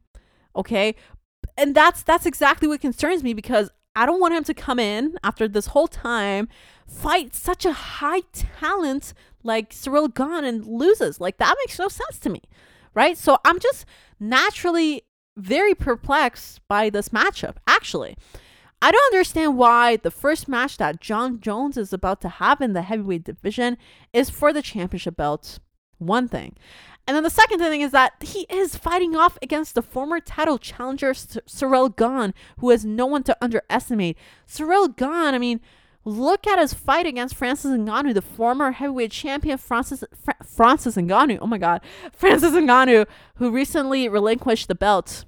Okay? 0.56 0.96
And 1.58 1.74
that's 1.74 2.04
that's 2.04 2.28
exactly 2.28 2.68
what 2.68 2.82
concerns 2.82 3.24
me 3.24 3.34
because 3.34 3.72
I 3.96 4.06
don't 4.06 4.20
want 4.20 4.34
him 4.34 4.44
to 4.44 4.54
come 4.54 4.80
in 4.80 5.18
after 5.24 5.48
this 5.48 5.68
whole 5.68 5.88
time, 5.88 6.50
fight 6.88 7.34
such 7.34 7.66
a 7.66 7.74
high 7.74 8.22
talent 8.32 9.14
like 9.44 9.72
Ciryl 9.72 10.14
Gane 10.14 10.46
and 10.46 10.66
loses. 10.66 11.20
Like 11.20 11.38
that 11.38 11.56
makes 11.60 11.80
no 11.80 11.88
sense 11.88 12.20
to 12.20 12.30
me. 12.30 12.42
Right? 12.94 13.18
So 13.18 13.38
I'm 13.44 13.60
just 13.60 13.86
naturally 14.20 15.04
very 15.36 15.74
perplexed 15.74 16.62
by 16.68 16.90
this 16.90 17.10
matchup, 17.10 17.56
actually. 17.68 18.16
I 18.82 18.92
don't 18.92 19.14
understand 19.14 19.58
why 19.58 19.96
the 19.96 20.12
first 20.12 20.48
match 20.48 20.78
that 20.78 21.00
Jon 21.00 21.40
Jones 21.40 21.78
is 21.78 21.94
about 21.94 22.20
to 22.22 22.30
have 22.30 22.62
in 22.62 22.74
the 22.74 22.82
heavyweight 22.82 23.24
division 23.24 23.78
is 24.12 24.30
for 24.30 24.52
the 24.52 24.62
championship 24.62 25.16
belt. 25.16 25.60
One 26.00 26.28
thing. 26.28 26.58
And 27.08 27.16
then 27.16 27.24
the 27.24 27.30
second 27.30 27.60
thing 27.60 27.82
is 27.82 27.92
that 27.92 28.14
he 28.22 28.46
is 28.50 28.76
fighting 28.76 29.16
off 29.16 29.38
against 29.42 29.76
the 29.76 29.82
former 29.82 30.20
title 30.20 30.58
challenger 30.58 31.14
Ciryl 31.14 31.96
Gane, 31.96 32.34
who 32.60 32.70
is 32.72 32.86
no 32.86 33.06
one 33.06 33.24
to 33.24 33.38
underestimate. 33.42 34.18
Ciryl 34.48 34.96
Gane, 34.96 35.34
I 35.34 35.38
mean, 35.38 35.62
look 36.06 36.46
at 36.48 36.60
his 36.60 36.74
fight 36.74 37.06
against 37.06 37.36
Francis 37.36 37.72
Ngannou, 37.72 38.14
the 38.14 38.22
former 38.22 38.72
heavyweight 38.72 39.12
champion 39.12 39.58
Francis 39.58 40.04
Fra- 40.14 40.36
Francis 40.44 40.96
Ngannou. 40.96 41.40
Oh 41.42 41.48
my 41.48 41.58
God, 41.58 41.82
Francis 42.14 42.54
Ngannou, 42.54 43.06
who 43.36 43.52
recently 43.52 44.08
relinquished 44.10 44.68
the 44.68 44.76
belt 44.76 45.26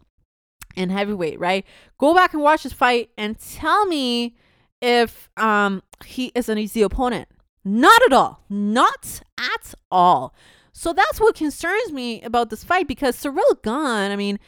in 0.76 0.90
heavyweight, 0.90 1.40
right? 1.40 1.66
Go 1.98 2.14
back 2.14 2.34
and 2.34 2.42
watch 2.42 2.64
this 2.64 2.74
fight 2.74 3.10
and 3.18 3.40
tell 3.40 3.86
me 3.86 4.36
if 4.82 5.30
um 5.38 5.82
he 6.06 6.32
is 6.36 6.50
an 6.50 6.58
easy 6.58 6.82
opponent. 6.82 7.28
Not 7.64 8.02
at 8.06 8.14
all. 8.14 8.44
Not 8.50 9.22
at 9.40 9.74
all. 9.90 10.36
So 10.72 10.94
that's 10.94 11.20
what 11.20 11.36
concerns 11.36 11.92
me 11.92 12.22
about 12.22 12.50
this 12.50 12.64
fight 12.64 12.88
because 12.88 13.16
Ciryl 13.16 13.62
Gane, 13.64 14.12
I 14.12 14.16
mean, 14.16 14.40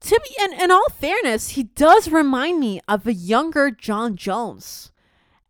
to 0.00 0.20
be 0.24 0.44
in, 0.44 0.52
in 0.62 0.70
all 0.70 0.88
fairness, 0.90 1.50
he 1.50 1.64
does 1.64 2.08
remind 2.08 2.60
me 2.60 2.80
of 2.88 3.06
a 3.06 3.12
younger 3.12 3.70
Jon 3.70 4.16
Jones. 4.16 4.92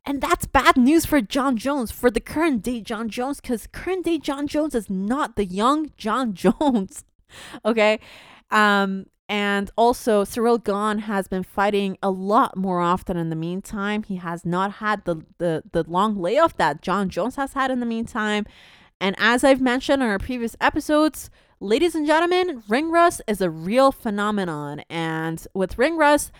And 0.04 0.20
that's 0.20 0.46
bad 0.46 0.76
news 0.76 1.04
for 1.04 1.20
Jon 1.20 1.56
Jones, 1.56 1.90
for 1.90 2.10
the 2.10 2.20
current 2.20 2.62
day 2.62 2.80
Jon 2.80 3.08
Jones, 3.08 3.40
because 3.40 3.66
current 3.66 4.04
day 4.04 4.18
Jon 4.18 4.46
Jones 4.46 4.74
is 4.74 4.88
not 4.88 5.36
the 5.36 5.44
young 5.44 5.92
Jon 5.96 6.34
Jones. 6.34 7.04
okay. 7.64 8.00
Um, 8.50 9.06
and 9.28 9.70
also, 9.76 10.24
Ciryl 10.24 10.62
Gane 10.62 11.02
has 11.02 11.28
been 11.28 11.44
fighting 11.44 11.96
a 12.02 12.10
lot 12.10 12.56
more 12.56 12.80
often 12.80 13.16
in 13.16 13.30
the 13.30 13.36
meantime. 13.36 14.02
He 14.02 14.16
has 14.16 14.44
not 14.44 14.72
had 14.72 15.04
the, 15.04 15.24
the, 15.38 15.62
the 15.70 15.84
long 15.84 16.16
layoff 16.20 16.56
that 16.56 16.82
Jon 16.82 17.08
Jones 17.08 17.36
has 17.36 17.52
had 17.52 17.70
in 17.70 17.78
the 17.78 17.86
meantime. 17.86 18.44
And 19.00 19.14
as 19.20 19.44
I've 19.44 19.60
mentioned 19.60 20.02
in 20.02 20.08
our 20.08 20.18
previous 20.18 20.56
episodes, 20.60 21.30
ladies 21.60 21.94
and 21.94 22.08
gentlemen, 22.08 22.64
ring 22.68 22.90
rust 22.90 23.22
is 23.28 23.40
a 23.40 23.50
real 23.50 23.92
phenomenon. 23.92 24.82
And 24.90 25.46
with 25.54 25.78
ring 25.78 25.96
rust, 25.96 26.32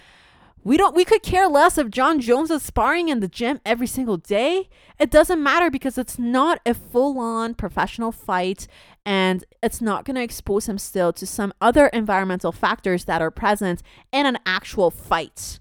we 0.63 0.77
don't 0.77 0.95
we 0.95 1.05
could 1.05 1.23
care 1.23 1.49
less 1.49 1.79
if 1.79 1.89
Jon 1.89 2.21
Jones 2.21 2.51
is 2.51 2.63
sparring 2.63 3.09
in 3.09 3.21
the 3.21 3.29
gym 3.29 3.61
every 3.65 3.87
single 3.87 4.19
day. 4.19 4.69
It 4.99 5.11
doesn't 5.11 5.43
matter 5.43 5.71
because 5.71 5.97
it's 5.97 6.19
not 6.19 6.61
a 6.67 6.75
full-on 6.75 7.55
professional 7.55 8.13
fight 8.13 8.67
and 9.07 9.45
it's 9.63 9.81
not 9.81 10.05
going 10.05 10.17
to 10.17 10.23
expose 10.23 10.69
him 10.69 10.77
still 10.77 11.13
to 11.15 11.27
some 11.27 11.55
other 11.61 11.87
environmental 11.89 12.53
factors 12.53 13.07
that 13.07 13.23
are 13.23 13.31
present 13.31 13.83
in 14.13 14.27
an 14.27 14.39
actual 14.45 14.91
fight. 14.91 15.61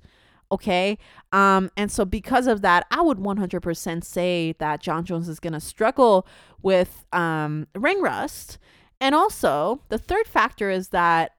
Okay? 0.51 0.97
Um 1.31 1.71
and 1.77 1.89
so 1.91 2.03
because 2.03 2.47
of 2.47 2.61
that, 2.61 2.85
I 2.91 3.01
would 3.01 3.19
100% 3.19 4.03
say 4.03 4.55
that 4.59 4.81
Jon 4.81 5.05
Jones 5.05 5.29
is 5.29 5.39
going 5.39 5.53
to 5.53 5.61
struggle 5.61 6.27
with 6.61 7.05
um 7.13 7.67
ring 7.73 8.01
rust. 8.01 8.57
And 9.01 9.15
also, 9.15 9.81
the 9.87 9.97
third 9.97 10.27
factor 10.27 10.69
is 10.69 10.89
that 10.89 11.31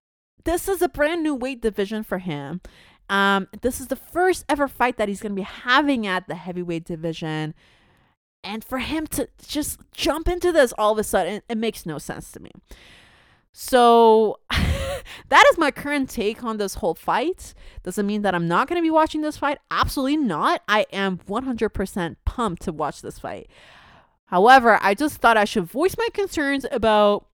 this 0.45 0.69
is 0.69 0.81
a 0.81 0.89
brand 0.89 1.23
new 1.23 1.35
weight 1.35 1.61
division 1.61 2.03
for 2.03 2.19
him. 2.19 2.63
Um, 3.11 3.49
this 3.61 3.81
is 3.81 3.89
the 3.89 3.97
first 3.97 4.45
ever 4.49 4.69
fight 4.69 4.97
that 4.97 5.09
he's 5.09 5.21
going 5.21 5.33
to 5.33 5.37
be 5.37 5.43
having 5.43 6.07
at 6.07 6.29
the 6.29 6.37
heavyweight 6.37 6.85
division. 6.85 7.55
And 8.43 8.65
for 8.65 8.79
him 8.79 9.07
to 9.09 9.29
just 9.47 9.81
jump 9.93 10.29
into 10.29 10.53
this 10.53 10.73
all 10.79 10.93
of 10.93 10.99
a 10.99 11.05
sudden, 11.05 11.43
it 11.49 11.59
makes 11.59 11.85
no 11.85 11.99
sense 11.99 12.31
to 12.33 12.41
me. 12.41 12.53
So 13.53 14.39
that 14.51 15.45
is 15.51 15.59
my 15.59 15.73
current 15.73 16.09
take 16.09 16.45
on 16.45 16.57
this 16.57 16.75
whole 16.75 16.95
fight. 16.95 17.53
Doesn't 17.83 18.07
mean 18.07 18.23
that 18.23 18.35
I'm 18.35 18.47
not 18.47 18.69
going 18.69 18.81
to 18.81 18.87
be 18.87 18.91
watching 18.91 19.23
this 19.23 19.37
fight. 19.37 19.59
Absolutely 19.73 20.17
not. 20.17 20.63
I 20.69 20.87
am 20.93 21.19
100% 21.19 22.17
pumped 22.25 22.63
to 22.63 22.73
watch 22.73 23.03
this 23.03 23.19
fight. 23.19 23.51
However, 24.27 24.79
I 24.81 24.95
just 24.95 25.17
thought 25.17 25.37
I 25.37 25.45
should 25.45 25.65
voice 25.65 25.97
my 25.99 26.09
concerns 26.15 26.65
about 26.71 27.27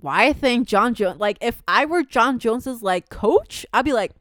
why 0.00 0.28
I 0.28 0.32
think 0.32 0.66
Jon 0.66 0.94
Jones, 0.94 1.20
like 1.20 1.36
if 1.42 1.62
I 1.68 1.84
were 1.84 2.02
Jon 2.02 2.38
Jones's 2.38 2.82
like 2.82 3.10
coach, 3.10 3.66
I'd 3.74 3.84
be 3.84 3.92
like, 3.92 4.12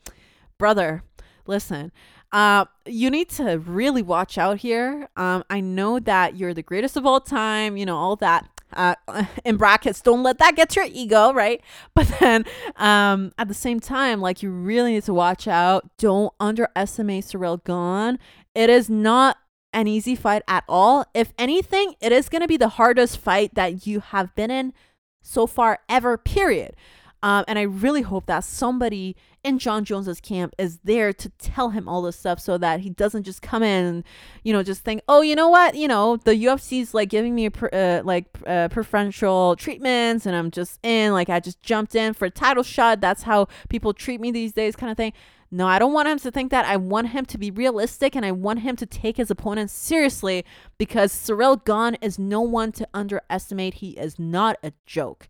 brother, 0.58 1.04
listen, 1.46 1.92
uh, 2.32 2.66
you 2.86 3.10
need 3.10 3.30
to 3.30 3.58
really 3.60 4.02
watch 4.02 4.38
out 4.38 4.58
here. 4.60 5.08
Um, 5.16 5.44
I 5.50 5.62
know 5.62 6.00
that 6.00 6.36
you're 6.36 6.54
the 6.54 6.64
greatest 6.64 6.98
of 6.98 7.06
all 7.06 7.22
time, 7.22 7.78
you 7.78 7.86
know, 7.86 7.98
all 7.98 8.16
that. 8.18 8.48
Uh, 8.74 8.96
in 9.46 9.56
brackets, 9.56 10.02
don't 10.02 10.24
let 10.24 10.40
that 10.40 10.56
get 10.56 10.76
your 10.76 10.86
ego, 10.92 11.32
right? 11.34 11.62
But 11.96 12.08
then 12.20 12.46
um, 12.76 13.32
at 13.38 13.48
the 13.48 13.54
same 13.54 13.80
time, 13.80 14.20
like 14.20 14.44
you 14.44 14.52
really 14.52 14.94
need 14.94 15.04
to 15.04 15.14
watch 15.14 15.48
out. 15.48 15.90
Don't 15.98 16.34
underestimate 16.40 17.26
Ciryl 17.26 17.64
Gane. 17.64 18.20
It 18.54 18.70
is 18.70 18.90
not 18.90 19.38
an 19.74 19.88
easy 19.88 20.16
fight 20.16 20.42
at 20.48 20.64
all. 20.68 21.06
If 21.14 21.34
anything, 21.38 21.96
it 22.02 22.12
is 22.12 22.30
going 22.30 22.42
to 22.42 22.48
be 22.48 22.58
the 22.58 22.70
hardest 22.70 23.20
fight 23.20 23.56
that 23.56 23.88
you 23.88 24.00
have 24.00 24.34
been 24.36 24.52
in 24.52 24.74
so 25.22 25.46
far 25.46 25.80
ever, 25.88 26.18
period. 26.18 26.76
Um, 27.24 27.46
and 27.48 27.58
I 27.58 27.64
really 27.64 28.04
hope 28.04 28.28
that 28.28 28.44
somebody 28.44 29.16
in 29.44 29.60
Jon 29.60 29.86
Jones's 29.86 30.22
camp 30.22 30.54
is 30.58 30.80
there 30.84 31.14
to 31.14 31.30
tell 31.40 31.70
him 31.70 31.88
all 31.88 32.02
this 32.02 32.18
stuff 32.18 32.40
so 32.40 32.58
that 32.60 32.82
he 32.82 32.90
doesn't 32.90 33.24
just 33.24 33.42
come 33.42 33.64
in 33.64 33.86
and, 33.86 34.04
you 34.44 34.54
know, 34.54 34.62
just 34.62 34.84
think, 34.84 35.02
oh, 35.08 35.22
you 35.22 35.36
know 35.36 35.50
what, 35.50 35.76
you 35.76 35.88
know, 35.88 36.18
the 36.18 36.34
UFC's 36.34 36.94
like 36.94 37.10
giving 37.10 37.34
me 37.34 37.48
a 37.48 37.76
uh, 37.76 38.02
like 38.04 38.26
uh, 38.46 38.68
preferential 38.70 39.56
treatments 39.56 40.26
and 40.26 40.36
I'm 40.36 40.52
just 40.52 40.80
in, 40.84 41.14
like 41.14 41.30
I 41.30 41.40
just 41.40 41.62
jumped 41.62 41.96
in 41.96 42.14
for 42.14 42.26
a 42.26 42.30
title 42.30 42.64
shot. 42.64 43.02
That's 43.02 43.24
how 43.24 43.48
people 43.70 43.94
treat 43.94 44.22
me 44.22 44.32
these 44.32 44.54
days, 44.54 44.76
kind 44.76 44.92
of 44.92 44.98
thing. 44.98 45.14
No, 45.50 45.66
I 45.66 45.80
don't 45.80 45.94
want 45.94 46.10
him 46.10 46.20
to 46.20 46.32
think 46.32 46.52
that. 46.52 46.66
I 46.66 46.76
want 46.76 47.10
him 47.10 47.26
to 47.26 47.38
be 47.38 47.52
realistic 47.52 48.16
and 48.16 48.26
I 48.26 48.32
want 48.32 48.60
him 48.60 48.76
to 48.76 48.86
take 48.86 49.16
his 49.16 49.32
opponent 49.32 49.72
seriously 49.72 50.44
because 50.78 51.14
Ciryl 51.14 51.64
Gane 51.64 51.98
is 52.02 52.20
no 52.20 52.42
one 52.42 52.74
to 52.74 52.88
underestimate. 52.94 53.76
He 53.76 53.92
is 53.92 54.20
not 54.20 54.58
a 54.62 54.74
joke. 54.86 55.30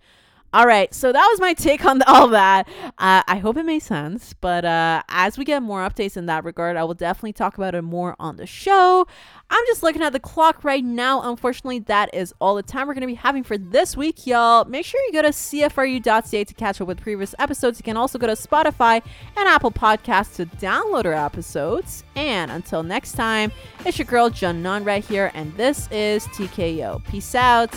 All 0.54 0.66
right, 0.66 0.94
so 0.94 1.12
that 1.12 1.28
was 1.32 1.42
my 1.42 1.54
take 1.54 1.84
on 1.84 2.02
all 2.04 2.30
that. 2.30 2.70
Uh, 2.98 3.22
I 3.28 3.38
hope 3.38 3.58
it 3.58 3.64
made 3.64 3.80
sense. 3.80 4.34
But 4.34 4.64
uh, 4.64 5.04
as 5.10 5.38
we 5.38 5.44
get 5.44 5.62
more 5.62 5.82
updates 5.82 6.16
in 6.16 6.26
that 6.28 6.46
regard, 6.46 6.78
I 6.78 6.86
will 6.86 6.94
definitely 6.94 7.34
talk 7.34 7.58
about 7.58 7.76
it 7.76 7.82
more 7.82 8.16
on 8.18 8.38
the 8.38 8.46
show. 8.46 9.06
I'm 9.50 9.64
just 9.68 9.84
looking 9.84 10.02
at 10.02 10.14
the 10.14 10.20
clock 10.20 10.64
right 10.64 10.84
now. 10.84 11.30
Unfortunately, 11.30 11.80
that 11.80 12.14
is 12.14 12.34
all 12.40 12.56
the 12.56 12.64
time 12.64 12.88
we're 12.88 12.94
going 12.94 13.02
to 13.02 13.08
be 13.08 13.16
having 13.16 13.44
for 13.44 13.58
this 13.58 13.98
week, 13.98 14.26
y'all. 14.26 14.64
Make 14.66 14.86
sure 14.86 15.02
you 15.08 15.14
go 15.14 15.22
to 15.22 15.30
CFRU.ca 15.30 16.44
to 16.46 16.54
catch 16.54 16.80
up 16.80 16.88
with 16.88 17.02
previous 17.02 17.36
episodes. 17.40 17.80
You 17.80 17.84
can 17.84 17.98
also 17.98 18.18
go 18.18 18.28
to 18.28 18.34
Spotify 18.34 19.04
and 19.36 19.50
Apple 19.50 19.72
Podcasts 19.72 20.36
to 20.38 20.46
download 20.46 21.06
our 21.06 21.14
episodes. 21.14 22.06
And 22.16 22.52
until 22.52 22.84
next 22.84 23.14
time, 23.14 23.52
it's 23.86 24.00
your 24.00 24.06
girl, 24.06 24.32
Non 24.42 24.84
right 24.84 25.04
here, 25.04 25.32
and 25.34 25.56
this 25.58 25.90
is 25.92 26.26
TKO. 26.28 27.04
Peace 27.06 27.36
out. 27.36 27.76